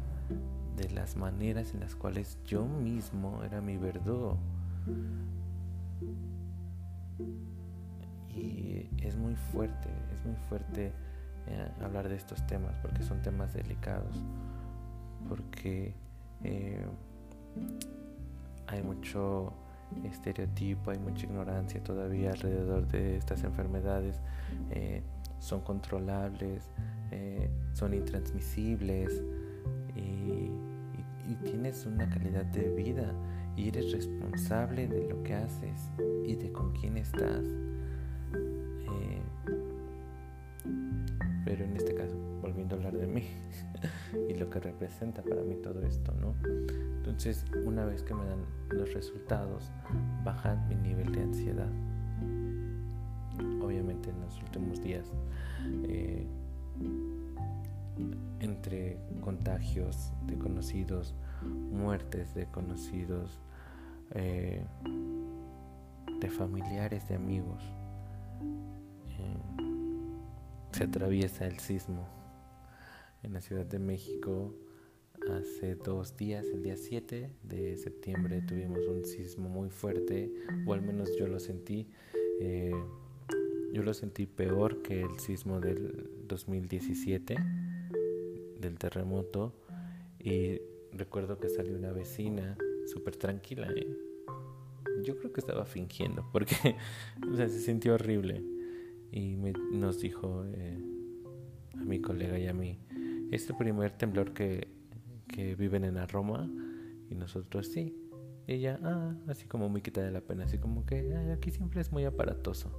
de 0.78 0.90
las 0.90 1.16
maneras 1.16 1.74
en 1.74 1.80
las 1.82 1.96
cuales 1.96 2.38
yo 2.46 2.66
mismo 2.66 3.44
era 3.44 3.62
mi 3.62 3.78
verdugo. 3.78 4.38
Y 8.30 8.90
es 9.02 9.16
muy 9.18 9.36
fuerte 9.36 9.90
es 10.14 10.26
muy 10.26 10.36
fuerte 10.50 10.94
eh, 11.48 11.72
hablar 11.84 12.10
de 12.10 12.16
estos 12.16 12.46
temas 12.48 12.78
porque 12.80 13.04
son 13.04 13.22
temas 13.22 13.54
delicados 13.54 14.24
porque 15.30 15.94
eh, 16.44 16.86
hay 18.68 18.82
mucho 18.82 19.54
estereotipo, 20.04 20.92
hay 20.92 20.98
mucha 21.00 21.26
ignorancia 21.26 21.84
todavía 21.84 22.32
alrededor 22.32 22.88
de 22.88 23.18
estas 23.18 23.44
enfermedades. 23.44 24.20
Eh, 24.72 25.02
son 25.40 25.62
controlables, 25.62 26.72
son 27.74 27.94
intransmisibles 27.94 29.22
y, 29.96 30.52
tienes 31.44 31.86
una 31.86 32.10
calidad 32.10 32.46
de 32.46 32.70
vida 32.70 33.14
y 33.56 33.68
eres 33.68 33.92
responsable 33.92 34.88
de 34.88 35.08
lo 35.10 35.22
que 35.24 35.36
haces 35.36 35.92
y 36.26 36.36
de 36.36 36.52
con 36.52 36.72
quién 36.74 36.98
estás. 36.98 37.44
Pero 41.46 41.64
en 41.64 41.78
este 41.78 41.94
caso, 41.94 42.18
volviendo 42.42 42.76
a 42.76 42.78
hablar 42.80 42.98
de 42.98 43.06
mí 43.06 43.24
y 44.30 44.34
lo 44.34 44.50
que 44.50 44.60
representa 44.60 45.22
para 45.22 45.44
mí 45.44 45.56
todo 45.62 45.82
esto, 45.84 46.12
¿no? 46.20 46.36
Entonces, 46.98 47.46
una 47.64 47.86
vez 47.86 48.02
que 48.02 48.16
me 48.16 48.26
dan 48.26 48.44
los 48.70 48.92
resultados, 48.94 49.72
bajan 50.24 50.68
mi 50.68 50.76
nivel 50.76 51.12
de 51.12 51.22
ansiedad. 51.22 51.70
Obviamente 53.62 54.10
en 54.10 54.22
los 54.22 54.42
últimos 54.42 54.82
días, 54.82 55.06
eh, 55.84 56.26
entre 58.40 58.98
contagios 59.22 60.12
de 60.26 60.38
conocidos, 60.40 61.14
muertes 61.44 62.34
de 62.34 62.48
conocidos, 62.48 63.40
eh, 64.16 64.66
de 66.20 66.30
familiares, 66.30 67.08
de 67.08 67.16
amigos, 67.16 67.64
se 70.76 70.84
atraviesa 70.84 71.48
el 71.48 71.60
sismo 71.60 72.08
en 73.24 73.34
la 73.34 73.42
Ciudad 73.42 73.66
de 73.66 73.80
México 73.80 74.54
Hace 75.30 75.74
dos 75.76 76.16
días, 76.18 76.46
el 76.54 76.62
día 76.62 76.78
7 76.78 77.32
de 77.42 77.78
septiembre, 77.78 78.44
tuvimos 78.44 78.86
un 78.88 79.06
sismo 79.06 79.50
muy 79.50 79.72
fuerte, 79.72 80.32
o 80.68 80.74
al 80.74 80.84
menos 80.84 81.18
yo 81.18 81.26
lo 81.26 81.40
sentí. 81.40 81.88
Eh, 82.40 82.76
yo 83.74 83.82
lo 83.82 83.96
sentí 83.96 84.28
peor 84.28 84.84
que 84.84 85.02
el 85.02 85.20
sismo 85.20 85.60
del 85.60 86.12
2017, 86.28 87.38
del 88.60 88.78
terremoto. 88.78 89.56
Y 90.20 90.62
recuerdo 90.92 91.40
que 91.40 91.50
salió 91.50 91.76
una 91.76 91.92
vecina 91.92 92.56
súper 92.86 93.16
tranquila. 93.16 93.68
¿eh? 93.76 93.88
Yo 95.02 95.18
creo 95.18 95.34
que 95.34 95.40
estaba 95.40 95.66
fingiendo, 95.66 96.24
porque 96.32 96.56
se 97.36 97.50
sintió 97.50 97.96
horrible. 97.96 98.44
Y 99.16 99.38
nos 99.72 100.00
dijo 100.00 100.46
eh, 100.46 100.78
a 101.74 101.84
mi 101.84 102.00
colega 102.00 102.38
y 102.38 102.46
a 102.48 102.54
mí, 102.54 102.78
este 103.32 103.56
primer 103.56 103.92
temblor 103.92 104.34
que 104.34 104.76
que 105.28 105.56
viven 105.56 105.84
en 105.84 105.96
la 105.96 106.08
Roma 106.08 106.50
y 107.10 107.16
nosotros 107.16 107.68
sí. 107.68 107.96
Y 108.48 108.54
ella, 108.54 108.80
ah, 108.84 109.16
así 109.28 109.46
como 109.48 109.70
muy 109.70 109.82
quita 109.82 110.02
de 110.02 110.12
la 110.12 110.22
pena, 110.22 110.46
así 110.46 110.58
como 110.58 110.86
que 110.86 111.16
aquí 111.36 111.52
siempre 111.52 111.82
es 111.82 111.92
muy 111.92 112.06
aparatoso. 112.06 112.72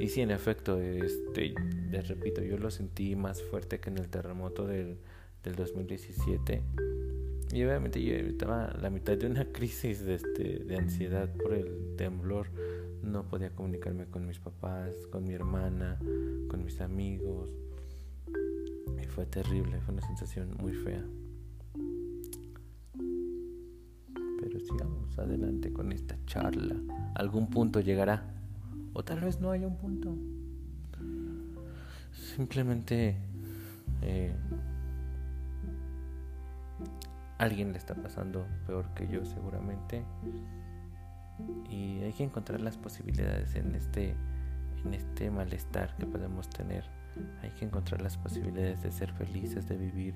Y 0.00 0.08
sí, 0.08 0.20
en 0.20 0.30
efecto, 0.30 0.78
este, 0.80 1.54
les 1.90 2.08
repito, 2.08 2.42
yo 2.42 2.58
lo 2.58 2.70
sentí 2.70 3.14
más 3.14 3.42
fuerte 3.42 3.78
que 3.78 3.90
en 3.90 3.98
el 3.98 4.08
terremoto 4.08 4.66
del, 4.66 4.98
del 5.44 5.54
2017. 5.54 6.62
Y 7.52 7.62
obviamente 7.62 8.02
yo 8.02 8.14
estaba 8.14 8.74
la 8.80 8.90
mitad 8.90 9.16
de 9.16 9.26
una 9.26 9.44
crisis 9.52 10.04
de, 10.04 10.14
este, 10.14 10.64
de 10.64 10.76
ansiedad 10.76 11.32
por 11.36 11.54
el 11.54 11.94
temblor. 11.96 12.48
No 13.02 13.28
podía 13.28 13.54
comunicarme 13.54 14.06
con 14.06 14.26
mis 14.26 14.38
papás, 14.38 14.94
con 15.10 15.24
mi 15.24 15.34
hermana, 15.34 15.98
con 16.48 16.64
mis 16.64 16.80
amigos. 16.80 17.50
Y 19.02 19.06
fue 19.06 19.26
terrible, 19.26 19.80
fue 19.80 19.94
una 19.94 20.06
sensación 20.06 20.56
muy 20.58 20.72
fea. 20.72 21.04
Pero 24.40 24.60
sigamos 24.60 25.18
adelante 25.18 25.72
con 25.72 25.92
esta 25.92 26.16
charla. 26.26 26.76
Algún 27.14 27.48
punto 27.48 27.80
llegará. 27.80 28.24
O 28.92 29.04
tal 29.04 29.20
vez 29.20 29.40
no 29.40 29.50
haya 29.50 29.66
un 29.66 29.76
punto. 29.76 30.16
Simplemente 32.12 33.16
eh, 34.02 34.34
alguien 37.38 37.72
le 37.72 37.78
está 37.78 37.94
pasando 37.94 38.46
peor 38.66 38.86
que 38.94 39.06
yo 39.08 39.24
seguramente 39.24 40.04
y 41.68 42.02
hay 42.02 42.12
que 42.12 42.24
encontrar 42.24 42.60
las 42.60 42.76
posibilidades 42.76 43.54
en 43.56 43.74
este 43.74 44.14
en 44.84 44.94
este 44.94 45.30
malestar 45.30 45.96
que 45.96 46.06
podemos 46.06 46.48
tener. 46.48 46.84
Hay 47.42 47.50
que 47.50 47.64
encontrar 47.64 48.02
las 48.02 48.16
posibilidades 48.16 48.82
de 48.82 48.92
ser 48.92 49.12
felices 49.12 49.68
de 49.68 49.76
vivir 49.76 50.14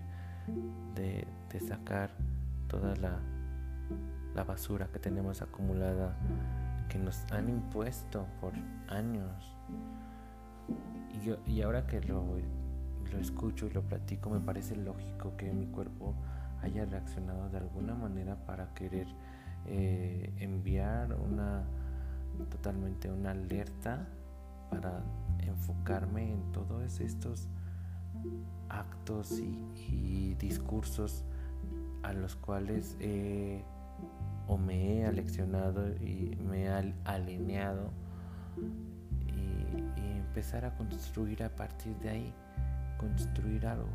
de, 0.95 1.27
sacar 1.61 2.11
toda 2.69 2.97
la, 2.97 3.19
la 4.35 4.45
basura 4.45 4.89
que 4.93 4.99
tenemos 4.99 5.43
acumulada 5.43 6.17
que 6.89 6.99
nos 6.99 7.25
han 7.33 7.49
impuesto 7.49 8.27
por 8.41 8.53
años. 8.89 9.57
Y, 11.47 11.51
y 11.51 11.63
ahora 11.63 11.87
que 11.87 12.01
lo, 12.01 12.25
lo 13.13 13.19
escucho 13.19 13.67
y 13.67 13.71
lo 13.71 13.83
platico 13.83 14.31
me 14.31 14.41
parece 14.41 14.77
lógico 14.77 15.37
que 15.37 15.53
mi 15.53 15.67
cuerpo 15.67 16.15
haya 16.63 16.85
reaccionado 16.85 17.49
de 17.49 17.59
alguna 17.59 17.95
manera 17.95 18.37
para 18.47 18.73
querer 18.75 19.07
eh, 19.67 20.33
enviar 20.39 21.15
una 21.15 21.65
totalmente 22.51 23.11
una 23.11 23.33
alerta 23.33 24.07
para 24.71 25.03
enfocarme 25.41 26.33
en 26.33 26.53
todos 26.53 27.01
estos 27.01 27.49
actos 28.69 29.39
y, 29.39 30.35
discursos 30.39 31.25
a 32.03 32.15
los 32.15 32.35
cuales 32.35 32.97
o 34.47 34.57
me 34.57 34.99
he 34.99 35.07
aleccionado 35.07 35.89
y 35.97 36.37
me 36.49 36.65
he 36.65 36.95
alineado 37.05 37.91
y, 38.57 40.01
empezar 40.19 40.65
a 40.65 40.77
construir 40.77 41.43
a 41.43 41.49
partir 41.49 41.97
de 41.99 42.09
ahí, 42.09 42.35
construir 42.99 43.67
algo. 43.67 43.89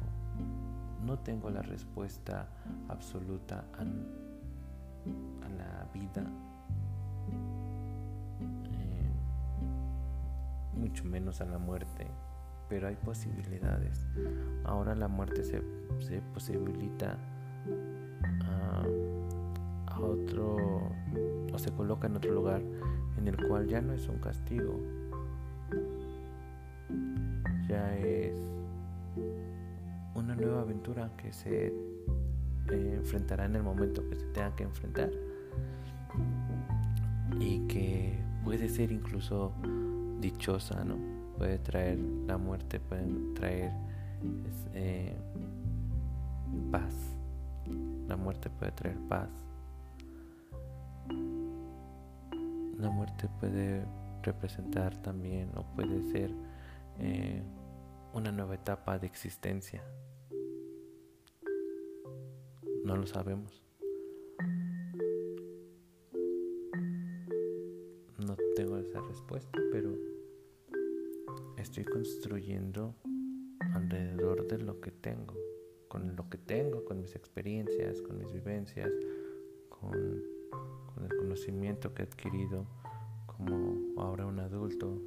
No 1.05 1.17
tengo 1.19 1.49
la 1.49 1.61
respuesta 1.61 2.47
absoluta 2.89 3.63
la 5.57 5.87
vida, 5.93 6.23
eh, 8.73 9.11
mucho 10.77 11.03
menos 11.05 11.41
a 11.41 11.45
la 11.45 11.57
muerte, 11.57 12.07
pero 12.69 12.87
hay 12.87 12.95
posibilidades. 12.95 14.07
Ahora 14.63 14.95
la 14.95 15.07
muerte 15.07 15.43
se, 15.43 15.61
posibilita 16.33 17.17
a 19.87 19.99
otro 19.99 20.91
o 21.53 21.57
se 21.57 21.71
coloca 21.71 22.07
en 22.07 22.17
otro 22.17 22.31
lugar 22.31 22.61
en 23.17 23.27
el 23.27 23.47
cual 23.47 23.67
ya 23.67 23.81
no 23.81 23.93
es 23.93 24.07
un 24.09 24.19
castigo, 24.19 24.79
ya 27.67 27.95
es 27.97 28.37
una 30.15 30.35
nueva 30.35 30.61
aventura 30.61 31.09
que 31.17 31.31
se 31.31 31.73
enfrentará 32.69 33.45
en 33.45 33.55
el 33.55 33.63
momento 33.63 34.07
que 34.09 34.15
se 34.15 34.25
tenga 34.27 34.55
que 34.55 34.63
enfrentar 34.63 35.11
y 37.39 37.67
que 37.67 38.17
puede 38.43 38.69
ser 38.69 38.91
incluso 38.91 39.53
dichosa, 40.19 40.83
¿no? 40.83 40.97
Puede 41.37 41.59
traer 41.59 41.99
la 41.99 42.37
muerte, 42.37 42.79
puede 42.79 43.05
traer 43.33 43.71
eh, 44.73 45.15
paz. 46.71 46.93
La 48.07 48.15
muerte 48.15 48.49
puede 48.49 48.71
traer 48.71 48.97
paz. 49.09 49.29
La 52.77 52.89
muerte 52.89 53.27
puede 53.39 53.83
representar 54.23 54.95
también 55.01 55.49
o 55.55 55.63
puede 55.75 56.01
ser 56.11 56.31
eh, 56.99 57.41
una 58.13 58.31
nueva 58.31 58.55
etapa 58.55 58.97
de 58.97 59.07
existencia. 59.07 59.81
No 62.85 62.95
lo 62.95 63.07
sabemos. 63.07 63.63
No 68.19 68.37
tengo 68.55 68.77
esa 68.77 69.01
respuesta, 69.01 69.59
pero 69.71 69.91
estoy 71.57 71.83
construyendo 71.83 72.93
alrededor 73.73 74.47
de 74.47 74.59
lo 74.59 74.79
que 74.81 74.91
tengo, 74.91 75.33
con 75.87 76.15
lo 76.15 76.29
que 76.29 76.37
tengo, 76.37 76.85
con 76.85 77.01
mis 77.01 77.15
experiencias, 77.15 78.03
con 78.03 78.19
mis 78.19 78.31
vivencias, 78.31 78.91
con, 79.69 80.23
el 81.01 81.17
conocimiento 81.17 81.91
que 81.95 82.03
he 82.03 82.05
adquirido 82.05 82.67
como 83.25 83.99
ahora 83.99 84.27
un 84.27 84.39
adulto. 84.39 85.01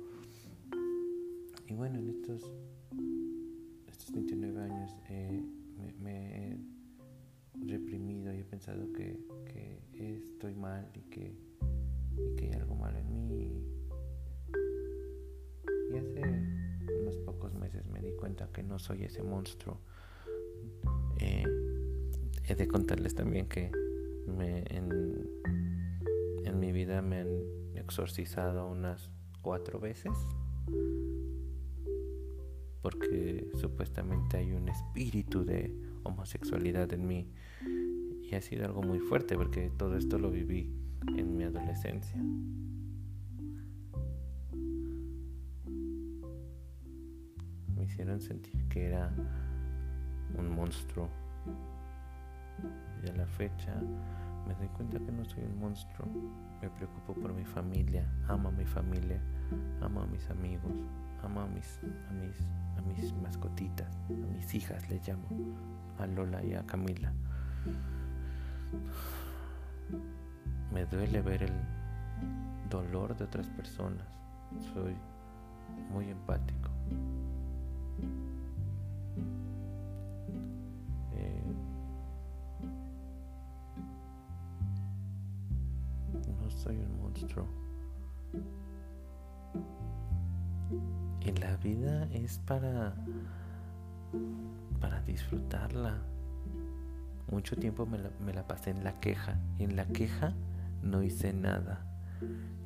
Y 1.69 1.75
bueno, 1.75 2.01
en 2.01 2.09
estos, 2.09 2.53
pensado 8.59 8.93
que, 8.93 9.17
estoy 9.95 10.55
mal 10.55 10.91
y 10.95 11.01
que, 11.11 11.33
hay 12.41 12.53
algo 12.55 12.75
malo 12.75 12.99
en 12.99 13.29
mí. 13.29 13.63
Y 15.93 15.97
hace 15.97 16.23
unos 17.01 17.17
pocos 17.19 17.55
meses 17.55 17.87
me 17.87 18.01
di 18.01 18.13
cuenta 18.17 18.51
que 18.53 18.65
no 18.65 18.81
soy 18.81 19.05
ese 19.05 19.23
monstruo. 19.23 19.81
Eh, 21.21 21.45
he 22.49 22.55
de 22.57 22.67
contarles 22.67 23.15
también 23.15 23.49
que 23.49 23.71
en, 24.27 25.31
en 26.45 26.59
mi 26.59 26.73
vida 26.73 27.01
me 27.01 27.21
han 27.21 27.29
exorcizado 27.77 28.67
unas 28.67 29.11
cuatro 29.41 29.79
veces 29.79 30.13
porque 32.83 33.51
supuestamente 33.61 34.39
hay 34.39 34.53
un 34.53 34.69
espíritu 34.69 35.45
de 35.45 35.75
homosexualidad 36.05 36.93
en 36.93 37.07
mí 37.07 37.29
y 38.31 38.35
ha 38.35 38.41
sido 38.43 38.67
algo 38.67 38.83
muy 38.83 38.99
fuerte 38.99 39.37
porque 39.37 39.71
todo 39.77 39.97
esto 39.97 40.19
lo 40.19 40.31
viví 40.31 40.71
en 41.17 41.37
mi 41.37 41.45
adolescencia. 41.45 42.21
Me 47.75 47.85
hicieron 47.85 48.21
sentir 48.21 48.69
que 48.69 48.87
era 48.87 49.11
un 50.37 50.55
monstruo 50.55 51.09
y 53.03 53.09
a 53.09 53.15
la 53.15 53.27
fecha 53.27 53.75
me 54.47 54.55
doy 54.55 54.69
cuenta 54.69 54.99
que 54.99 55.13
no 55.13 55.25
soy 55.25 55.45
un 55.45 55.59
monstruo. 55.61 56.07
Me 56.61 56.69
preocupo 56.69 57.15
por 57.15 57.33
mi 57.33 57.45
familia, 57.45 58.05
amo 58.29 58.49
a 58.49 58.53
mi 58.53 58.65
familia, 58.65 59.21
amo 59.81 60.03
a 60.03 60.07
mis 60.07 60.29
amigos, 60.31 60.73
amo 61.23 61.41
a 61.41 61.47
mis, 61.47 61.81
a 62.09 62.13
mis, 62.13 62.37
a 62.77 62.83
mis 62.83 63.15
mascotitas, 63.23 63.97
a 64.09 64.33
mis 64.35 64.55
hijas 64.55 64.89
les 64.91 65.07
llamo, 65.07 65.29
a 65.99 66.07
Lola 66.07 66.45
y 66.45 66.55
a 66.55 66.67
Camila. 66.67 67.13
Me 70.73 70.85
duele 70.87 71.23
ver 71.23 71.43
el 71.43 71.53
dolor 72.69 73.17
de 73.17 73.25
otras 73.25 73.49
personas. 73.49 74.07
Soy 74.73 74.95
muy 75.91 76.09
empático. 76.09 76.71
Eh, 81.15 81.43
no 86.43 86.51
soy 86.51 86.77
un 86.77 87.01
monstruo. 87.01 87.47
Y 91.21 91.33
la 91.33 91.57
vida 91.57 92.05
es 92.13 92.39
para 92.39 92.95
para 94.81 95.01
disfrutarla. 95.03 95.99
Mucho 97.31 97.57
tiempo 97.57 97.87
me 97.87 98.33
la, 98.33 98.47
pasé 98.47 98.71
en 98.71 98.85
la 98.85 98.99
queja 99.01 99.39
y 99.59 99.65
en 99.65 99.77
la 99.77 99.87
queja 99.87 100.33
no 100.83 101.03
hice 101.03 101.33
nada. 101.33 101.85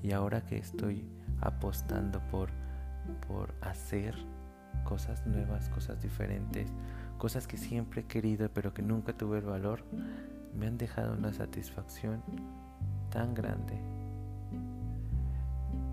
Y 0.03 0.13
ahora 0.13 0.45
que 0.45 0.57
estoy 0.57 1.05
apostando 1.41 2.21
por, 2.31 2.51
por 3.27 3.55
hacer 3.61 4.15
cosas 4.85 5.27
nuevas, 5.27 5.69
cosas 5.69 6.01
diferentes, 6.01 6.73
cosas 7.19 7.47
que 7.47 7.57
siempre 7.57 8.03
he 8.03 8.05
querido 8.05 8.49
pero 8.53 8.73
que 8.73 8.83
nunca 8.83 9.13
tuve 9.13 9.39
el 9.39 9.45
valor, 9.45 9.85
me 10.55 10.67
han 10.67 10.79
dejado 10.79 11.15
una 11.15 11.33
satisfacción 11.33 12.23
tan 13.11 13.35
grande. 13.35 13.81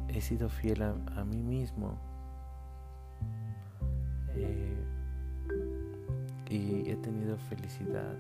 He 0.08 0.22
sido 0.22 0.50
fiel 0.50 0.82
a, 0.82 1.24
mí 1.24 1.42
mismo. 1.42 2.00
Eh, 4.36 4.84
y 6.50 6.90
he 6.90 6.96
tenido 6.98 7.38
felicidad 7.38 8.16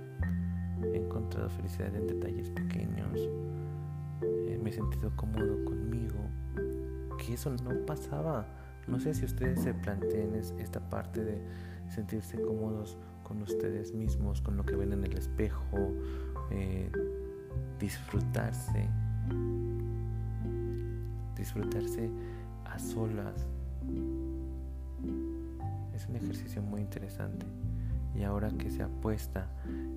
he 0.93 0.97
encontrado 0.97 1.49
felicidad 1.49 1.93
en 1.95 2.07
detalles 2.07 2.49
pequeños, 2.49 3.19
eh, 4.21 4.59
me 4.61 4.69
he 4.69 4.73
sentido 4.73 5.11
cómodo 5.15 5.63
conmigo, 5.65 6.19
que 7.17 7.33
eso 7.33 7.51
no 7.63 7.85
pasaba. 7.85 8.45
No 8.87 8.99
sé 8.99 9.13
si 9.13 9.25
ustedes 9.25 9.61
se 9.61 9.73
planteen 9.73 10.35
esta 10.35 10.79
parte 10.79 11.23
de 11.23 11.41
sentirse 11.89 12.41
cómodos 12.41 12.97
con 13.23 13.41
ustedes 13.41 13.93
mismos, 13.93 14.41
con 14.41 14.57
lo 14.57 14.65
que 14.65 14.75
ven 14.75 14.93
en 14.93 15.03
el 15.03 15.17
espejo, 15.17 15.93
eh, 16.49 16.91
disfrutarse, 17.79 18.87
disfrutarse 21.35 22.09
a 22.65 22.79
solas. 22.79 23.47
Es 25.93 26.07
un 26.07 26.15
ejercicio 26.15 26.61
muy 26.61 26.81
interesante. 26.81 27.45
Y 28.15 28.23
ahora 28.23 28.49
que 28.49 28.69
se 28.69 28.83
apuesta 28.83 29.49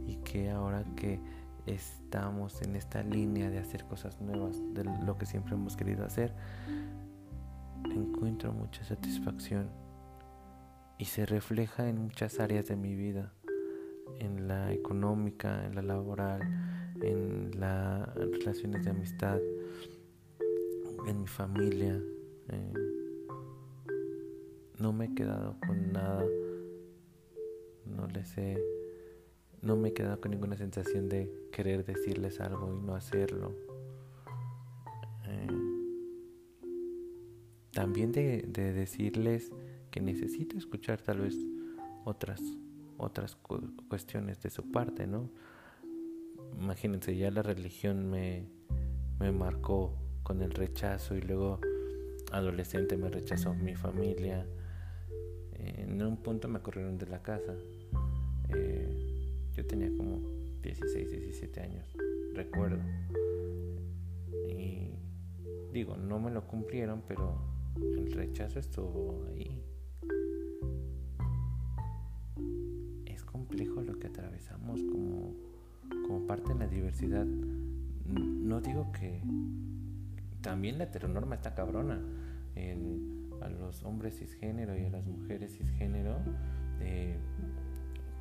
y 0.06 0.16
que 0.16 0.50
ahora 0.50 0.84
que 0.96 1.20
estamos 1.66 2.60
en 2.62 2.76
esta 2.76 3.02
línea 3.02 3.50
de 3.50 3.58
hacer 3.58 3.84
cosas 3.84 4.20
nuevas, 4.20 4.60
de 4.74 4.84
lo 4.84 5.16
que 5.16 5.26
siempre 5.26 5.54
hemos 5.54 5.76
querido 5.76 6.04
hacer, 6.04 6.34
encuentro 7.84 8.52
mucha 8.52 8.84
satisfacción 8.84 9.70
y 10.98 11.06
se 11.06 11.26
refleja 11.26 11.88
en 11.88 11.98
muchas 11.98 12.38
áreas 12.38 12.66
de 12.66 12.76
mi 12.76 12.94
vida, 12.94 13.32
en 14.20 14.46
la 14.46 14.72
económica, 14.72 15.64
en 15.66 15.74
la 15.74 15.82
laboral, 15.82 16.42
en 17.00 17.50
las 17.58 18.14
relaciones 18.14 18.84
de 18.84 18.90
amistad, 18.90 19.38
en 21.06 21.20
mi 21.20 21.26
familia. 21.26 22.00
Eh, 22.48 22.72
no 24.78 24.92
me 24.92 25.06
he 25.06 25.14
quedado 25.14 25.56
con 25.66 25.92
nada, 25.92 26.24
no 27.86 28.06
les 28.06 28.36
he, 28.38 28.62
no 29.60 29.76
me 29.76 29.90
he 29.90 29.92
quedado 29.94 30.20
con 30.20 30.30
ninguna 30.30 30.56
sensación 30.56 31.08
de 31.08 31.30
querer 31.52 31.84
decirles 31.84 32.40
algo 32.40 32.72
y 32.72 32.84
no 32.84 32.94
hacerlo. 32.94 33.54
Eh, 35.26 35.48
también 37.72 38.12
de, 38.12 38.42
decirles 38.42 39.50
que 39.90 40.00
necesito 40.00 40.56
escuchar 40.56 41.00
tal 41.00 41.20
vez 41.20 41.36
otras 42.04 42.40
otras 42.98 43.36
cuestiones 43.88 44.40
de 44.42 44.50
su 44.50 44.70
parte, 44.70 45.06
¿no? 45.06 45.28
Imagínense, 46.60 47.16
ya 47.16 47.30
la 47.30 47.42
religión 47.42 48.08
me, 48.08 48.46
me 49.18 49.32
marcó 49.32 49.96
con 50.22 50.40
el 50.42 50.52
rechazo 50.52 51.16
y 51.16 51.20
luego 51.20 51.60
adolescente 52.30 52.96
me 52.96 53.08
rechazó 53.08 53.54
mi 53.54 53.74
familia. 53.74 54.46
En 55.92 56.02
un 56.02 56.16
punto 56.16 56.48
me 56.48 56.60
corrieron 56.60 56.98
de 56.98 57.06
la 57.06 57.22
casa. 57.22 57.54
Eh, 58.48 58.88
yo 59.54 59.66
tenía 59.66 59.94
como 59.94 60.20
16, 60.62 61.10
17 61.10 61.60
años, 61.60 61.86
recuerdo. 62.34 62.78
Y 64.48 64.90
digo, 65.72 65.96
no 65.96 66.18
me 66.18 66.30
lo 66.30 66.46
cumplieron, 66.46 67.02
pero 67.06 67.38
el 67.76 68.10
rechazo 68.12 68.58
estuvo 68.58 69.26
ahí. 69.28 69.62
Es 73.04 73.22
complejo 73.24 73.82
lo 73.82 73.98
que 73.98 74.06
atravesamos 74.06 74.82
como, 74.84 75.34
como 76.06 76.26
parte 76.26 76.54
de 76.54 76.58
la 76.58 76.66
diversidad. 76.68 77.26
No 77.26 78.60
digo 78.60 78.90
que 78.92 79.22
también 80.40 80.78
la 80.78 80.84
heteronorma 80.84 81.34
está 81.34 81.54
cabrona. 81.54 82.00
A 83.42 83.48
los 83.48 83.82
hombres 83.84 84.18
cisgénero 84.18 84.76
y 84.76 84.86
a 84.86 84.90
las 84.90 85.06
mujeres 85.06 85.56
cisgénero, 85.56 86.18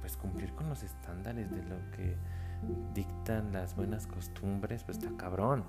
pues 0.02 0.18
cumplir 0.18 0.52
con 0.54 0.68
los 0.68 0.84
estándares 0.84 1.50
de 1.52 1.64
lo 1.64 1.78
que 1.92 2.16
dictan 2.94 3.52
las 3.54 3.76
buenas 3.76 4.08
costumbres, 4.08 4.84
pues 4.84 4.98
está 4.98 5.16
cabrón. 5.18 5.64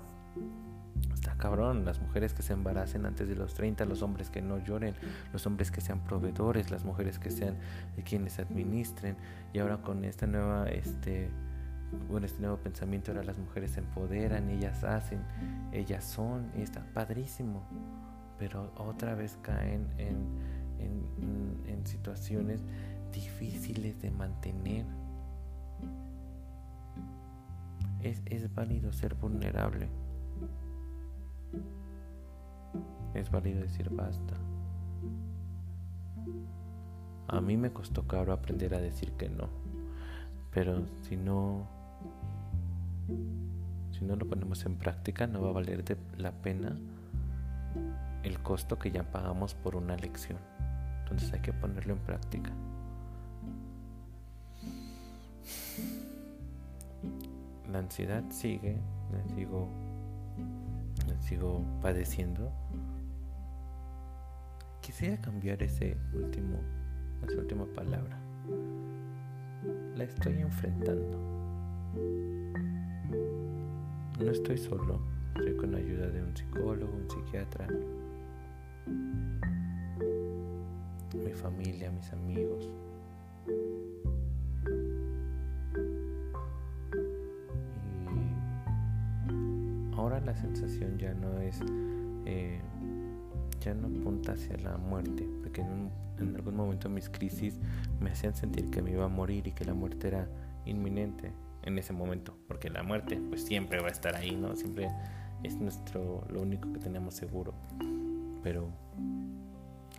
Está 1.13 1.35
cabrón, 1.37 1.85
las 1.85 2.01
mujeres 2.01 2.33
que 2.33 2.41
se 2.41 2.53
embaracen 2.53 3.05
antes 3.05 3.27
de 3.27 3.35
los 3.35 3.53
30, 3.53 3.85
los 3.85 4.01
hombres 4.01 4.29
que 4.29 4.41
no 4.41 4.57
lloren, 4.57 4.95
los 5.31 5.45
hombres 5.47 5.71
que 5.71 5.81
sean 5.81 6.03
proveedores, 6.03 6.69
las 6.69 6.83
mujeres 6.83 7.19
que 7.19 7.31
sean 7.31 7.55
quienes 8.03 8.39
administren. 8.39 9.15
Y 9.53 9.59
ahora 9.59 9.77
con 9.77 10.03
este, 10.05 10.25
este 10.25 11.29
nuevo 12.39 12.57
pensamiento, 12.57 13.11
ahora 13.11 13.23
las 13.23 13.37
mujeres 13.37 13.71
se 13.71 13.79
empoderan, 13.79 14.49
ellas 14.49 14.83
hacen, 14.83 15.19
ellas 15.71 16.03
son, 16.03 16.51
y 16.57 16.61
está 16.61 16.83
padrísimo. 16.93 17.63
Pero 18.43 18.73
otra 18.75 19.15
vez 19.15 19.37
caen 19.41 19.87
en, 19.97 20.17
en, 21.65 21.85
situaciones 21.85 22.61
difíciles 23.13 24.01
de 24.01 24.11
mantener. 24.11 24.85
Es, 28.01 28.21
es 28.25 28.53
válido 28.53 28.91
ser 28.91 29.15
vulnerable 29.15 29.87
es 33.13 33.31
válido 33.31 33.61
decir 33.61 33.89
basta. 33.89 34.33
A 37.27 37.39
mí 37.39 37.55
me 37.55 37.71
costó 37.71 38.07
caro 38.07 38.33
aprender 38.33 38.75
a 38.75 38.81
decir 38.81 39.13
que 39.13 39.29
no, 39.29 39.47
pero 40.51 40.83
si 41.03 41.15
no 41.15 41.67
si 43.91 44.03
no 44.03 44.15
lo 44.15 44.27
ponemos 44.27 44.65
en 44.65 44.75
práctica 44.75 45.27
no 45.27 45.41
va 45.41 45.49
a 45.49 45.53
valer 45.53 45.97
la 46.17 46.31
pena 46.31 46.75
el 48.23 48.39
costo 48.39 48.79
que 48.79 48.91
ya 48.91 49.03
pagamos 49.03 49.53
por 49.53 49.75
una 49.75 49.95
lección. 49.97 50.39
Entonces 51.03 51.31
hay 51.33 51.41
que 51.41 51.53
ponerlo 51.53 51.93
en 51.93 51.99
práctica. 51.99 52.51
La 57.71 57.79
ansiedad 57.79 58.23
sigue, 58.29 58.77
les 59.11 59.35
digo, 59.35 59.67
sigo 61.19 61.63
padeciendo. 61.81 62.51
Quisiera 64.81 65.17
cambiar 65.17 65.61
ese 65.63 65.97
último, 66.13 66.59
esa 67.27 67.39
última 67.39 67.65
palabra. 67.65 68.17
La 69.95 70.03
estoy 70.03 70.39
enfrentando. 70.39 71.17
No 74.19 74.31
estoy 74.31 74.57
solo, 74.57 75.01
estoy 75.35 75.55
con 75.57 75.71
la 75.71 75.79
ayuda 75.79 76.07
de 76.07 76.23
un 76.23 76.35
psicólogo, 76.35 76.93
un 76.93 77.09
psiquiatra, 77.09 77.67
mi 81.13 81.33
familia, 81.33 81.91
mis 81.91 82.11
amigos. 82.11 82.69
ahora 90.03 90.19
la 90.19 90.35
sensación 90.35 90.97
ya 90.97 91.13
no 91.13 91.39
es, 91.39 91.61
eh, 92.25 92.59
ya 93.61 93.73
no 93.73 93.87
apunta 93.87 94.33
hacia 94.33 94.57
la 94.57 94.77
muerte, 94.77 95.25
porque 95.41 95.61
en, 95.61 95.89
en, 96.19 96.35
algún 96.35 96.55
momento 96.55 96.89
mis 96.89 97.09
crisis 97.09 97.57
me 98.01 98.11
hacían 98.11 98.35
sentir 98.35 98.69
que 98.69 98.81
me 98.81 98.91
iba 98.91 99.05
a 99.05 99.07
morir 99.07 99.47
y 99.47 99.53
que 99.53 99.63
la 99.63 99.73
muerte 99.73 100.09
era 100.09 100.27
inminente 100.65 101.31
en 101.63 101.77
ese 101.77 101.93
momento, 101.93 102.37
porque 102.47 102.69
la 102.69 102.83
muerte 102.83 103.21
pues 103.29 103.45
siempre 103.45 103.79
va 103.79 103.87
a 103.87 103.91
estar 103.91 104.15
ahí, 104.15 104.35
¿no? 104.35 104.55
Siempre 104.57 104.89
es 105.41 105.55
nuestro, 105.55 106.25
lo 106.29 106.41
único 106.41 106.71
que 106.73 106.79
tenemos 106.79 107.13
seguro, 107.13 107.53
pero 108.43 108.69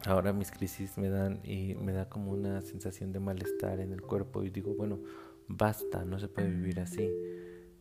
ahora 0.06 0.32
mis 0.32 0.50
crisis 0.50 0.98
me 0.98 1.08
dan 1.08 1.40
y 1.44 1.74
me 1.74 1.92
da 1.92 2.08
como 2.08 2.30
una 2.30 2.60
sensación 2.60 3.12
de 3.12 3.20
malestar 3.20 3.80
en 3.80 3.92
el 3.92 4.02
cuerpo 4.02 4.44
y 4.44 4.50
digo, 4.50 4.74
bueno, 4.74 5.00
basta, 5.48 6.04
no 6.04 6.18
se 6.18 6.28
puede 6.28 6.50
vivir 6.50 6.80
así. 6.80 7.10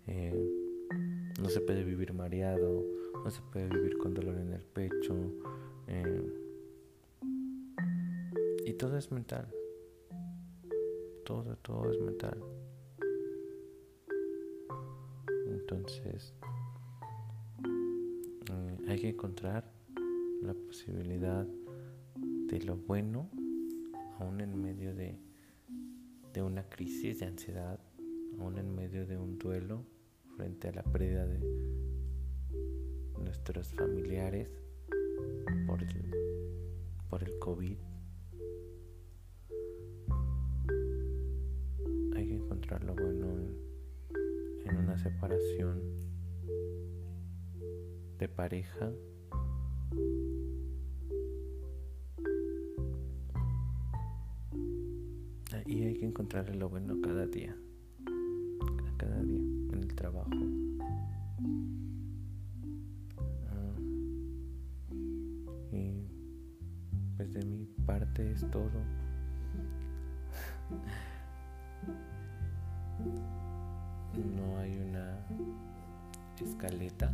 Eh, 0.07 0.49
no 1.41 1.49
se 1.49 1.59
puede 1.61 1.83
vivir 1.83 2.13
mareado, 2.13 2.83
no 3.23 3.29
se 3.29 3.41
puede 3.51 3.67
vivir 3.67 3.97
con 3.97 4.13
dolor 4.13 4.37
en 4.37 4.53
el 4.53 4.61
pecho. 4.61 5.15
Eh, 5.87 6.33
y 8.65 8.73
todo 8.73 8.97
es 8.97 9.11
mental. 9.11 9.47
Todo, 11.25 11.57
todo 11.57 11.91
es 11.91 11.99
mental. 11.99 12.41
Entonces, 15.47 16.33
eh, 18.49 18.77
hay 18.87 18.99
que 18.99 19.09
encontrar 19.09 19.69
la 20.43 20.53
posibilidad 20.53 21.47
de 22.15 22.59
lo 22.63 22.75
bueno, 22.75 23.29
aún 24.19 24.41
en 24.41 24.61
medio 24.61 24.93
de, 24.93 25.17
de 26.33 26.41
una 26.41 26.67
crisis 26.69 27.19
de 27.19 27.27
ansiedad, 27.27 27.79
aún 28.39 28.57
en 28.57 28.75
medio 28.75 29.05
de 29.05 29.17
un 29.17 29.37
duelo 29.39 29.85
frente 30.35 30.67
a 30.67 30.73
la 30.73 30.83
pérdida 30.83 31.25
de 31.25 31.39
nuestros 33.19 33.73
familiares 33.73 34.49
por 35.65 35.81
el, 35.81 36.15
por 37.09 37.23
el 37.23 37.39
COVID. 37.39 37.77
Hay 42.15 42.27
que 42.27 42.35
encontrar 42.35 42.83
lo 42.83 42.95
bueno 42.95 43.31
en, 43.31 43.57
en 44.65 44.77
una 44.77 44.97
separación 44.97 45.81
de 48.17 48.27
pareja. 48.27 48.91
Y 55.65 55.83
hay 55.83 55.95
que 55.95 56.05
encontrarle 56.05 56.55
lo 56.55 56.69
bueno 56.69 56.99
cada 57.01 57.25
día 57.25 57.55
trabajo. 60.03 60.29
Ah, 63.49 63.75
y 65.71 66.07
pues 67.15 67.33
de 67.33 67.45
mi 67.45 67.65
parte 67.85 68.31
es 68.31 68.41
todo. 68.51 68.69
No 74.35 74.59
hay 74.59 74.77
una 74.77 75.25
escaleta 76.41 77.13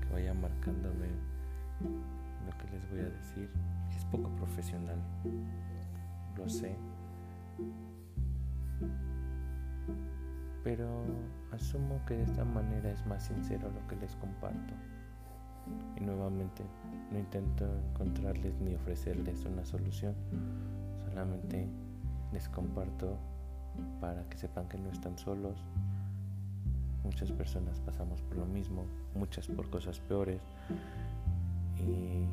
que 0.00 0.12
vaya 0.12 0.34
marcándome 0.34 1.08
lo 2.44 2.56
que 2.58 2.68
les 2.72 2.90
voy 2.90 3.00
a 3.00 3.10
decir. 3.10 3.50
Es 3.96 4.04
poco 4.06 4.28
profesional, 4.36 4.98
lo 6.36 6.48
sé. 6.48 6.76
Pero 10.62 11.04
asumo 11.52 12.00
que 12.06 12.16
de 12.16 12.22
esta 12.24 12.44
manera 12.44 12.90
es 12.90 13.04
más 13.06 13.24
sincero 13.24 13.70
lo 13.70 13.86
que 13.86 13.96
les 13.96 14.16
comparto. 14.16 14.74
Y 15.96 16.00
nuevamente 16.00 16.64
no 17.10 17.18
intento 17.18 17.66
encontrarles 17.90 18.58
ni 18.60 18.74
ofrecerles 18.74 19.44
una 19.44 19.64
solución, 19.64 20.14
solamente 21.08 21.66
les 22.32 22.48
comparto 22.48 23.18
para 24.00 24.28
que 24.28 24.36
sepan 24.36 24.68
que 24.68 24.78
no 24.78 24.90
están 24.90 25.16
solos. 25.18 25.64
Muchas 27.04 27.30
personas 27.32 27.80
pasamos 27.80 28.20
por 28.22 28.36
lo 28.36 28.46
mismo, 28.46 28.86
muchas 29.14 29.46
por 29.46 29.68
cosas 29.70 30.00
peores. 30.00 30.42
Y, 31.78 32.28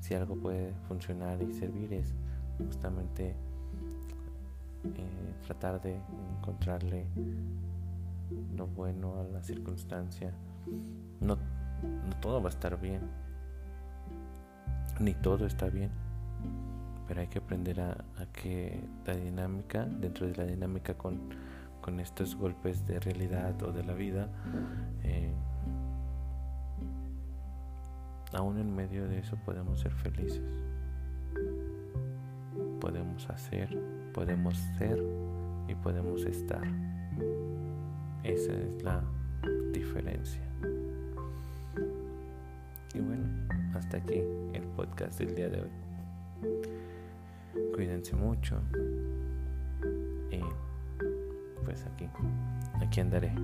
si 0.00 0.14
algo 0.14 0.36
puede 0.36 0.72
funcionar 0.86 1.42
y 1.42 1.52
servir 1.52 1.92
es 1.92 2.14
justamente 2.64 3.34
eh, 4.84 5.34
tratar 5.44 5.82
de 5.82 5.98
encontrarle 6.38 7.06
lo 8.56 8.68
bueno 8.68 9.20
a 9.20 9.24
la 9.24 9.42
circunstancia. 9.42 10.32
No, 11.20 11.36
no 11.36 12.16
todo 12.20 12.40
va 12.40 12.50
a 12.50 12.52
estar 12.52 12.80
bien, 12.80 13.00
ni 15.00 15.14
todo 15.14 15.46
está 15.46 15.68
bien, 15.68 15.90
pero 17.06 17.20
hay 17.20 17.28
que 17.28 17.38
aprender 17.38 17.80
a, 17.80 18.04
que 18.32 18.80
la 19.06 19.14
dinámica, 19.16 19.84
dentro 19.84 20.26
de 20.26 20.34
la 20.36 20.44
dinámica 20.44 20.94
con, 20.94 21.20
con, 21.80 22.00
estos 22.00 22.34
golpes 22.36 22.86
de 22.86 22.98
realidad 23.00 23.62
o 23.62 23.72
de 23.72 23.84
la 23.84 23.94
vida, 23.94 24.28
eh, 25.02 25.32
aún 28.32 28.58
en 28.58 28.74
medio 28.74 29.08
de 29.08 29.18
eso 29.18 29.36
podemos 29.44 29.80
ser 29.80 29.92
felices, 29.92 30.42
podemos 32.80 33.28
hacer 33.30 33.68
podemos 34.16 34.56
ser 34.78 34.98
y 35.68 35.74
podemos 35.74 36.24
estar. 36.24 36.62
Esa 38.24 38.52
es 38.54 38.82
la 38.82 39.04
diferencia. 39.74 40.40
Y 42.94 43.00
bueno, 43.00 43.28
hasta 43.74 43.98
aquí 43.98 44.22
el 44.54 44.62
podcast 44.74 45.18
del 45.18 45.34
día 45.34 45.50
de 45.50 45.60
hoy. 45.60 45.70
Cuídense 47.74 48.16
mucho. 48.16 48.58
Y 50.30 50.40
pues 51.62 51.84
aquí, 51.84 52.08
aquí 52.80 53.00
andaré. 53.00 53.34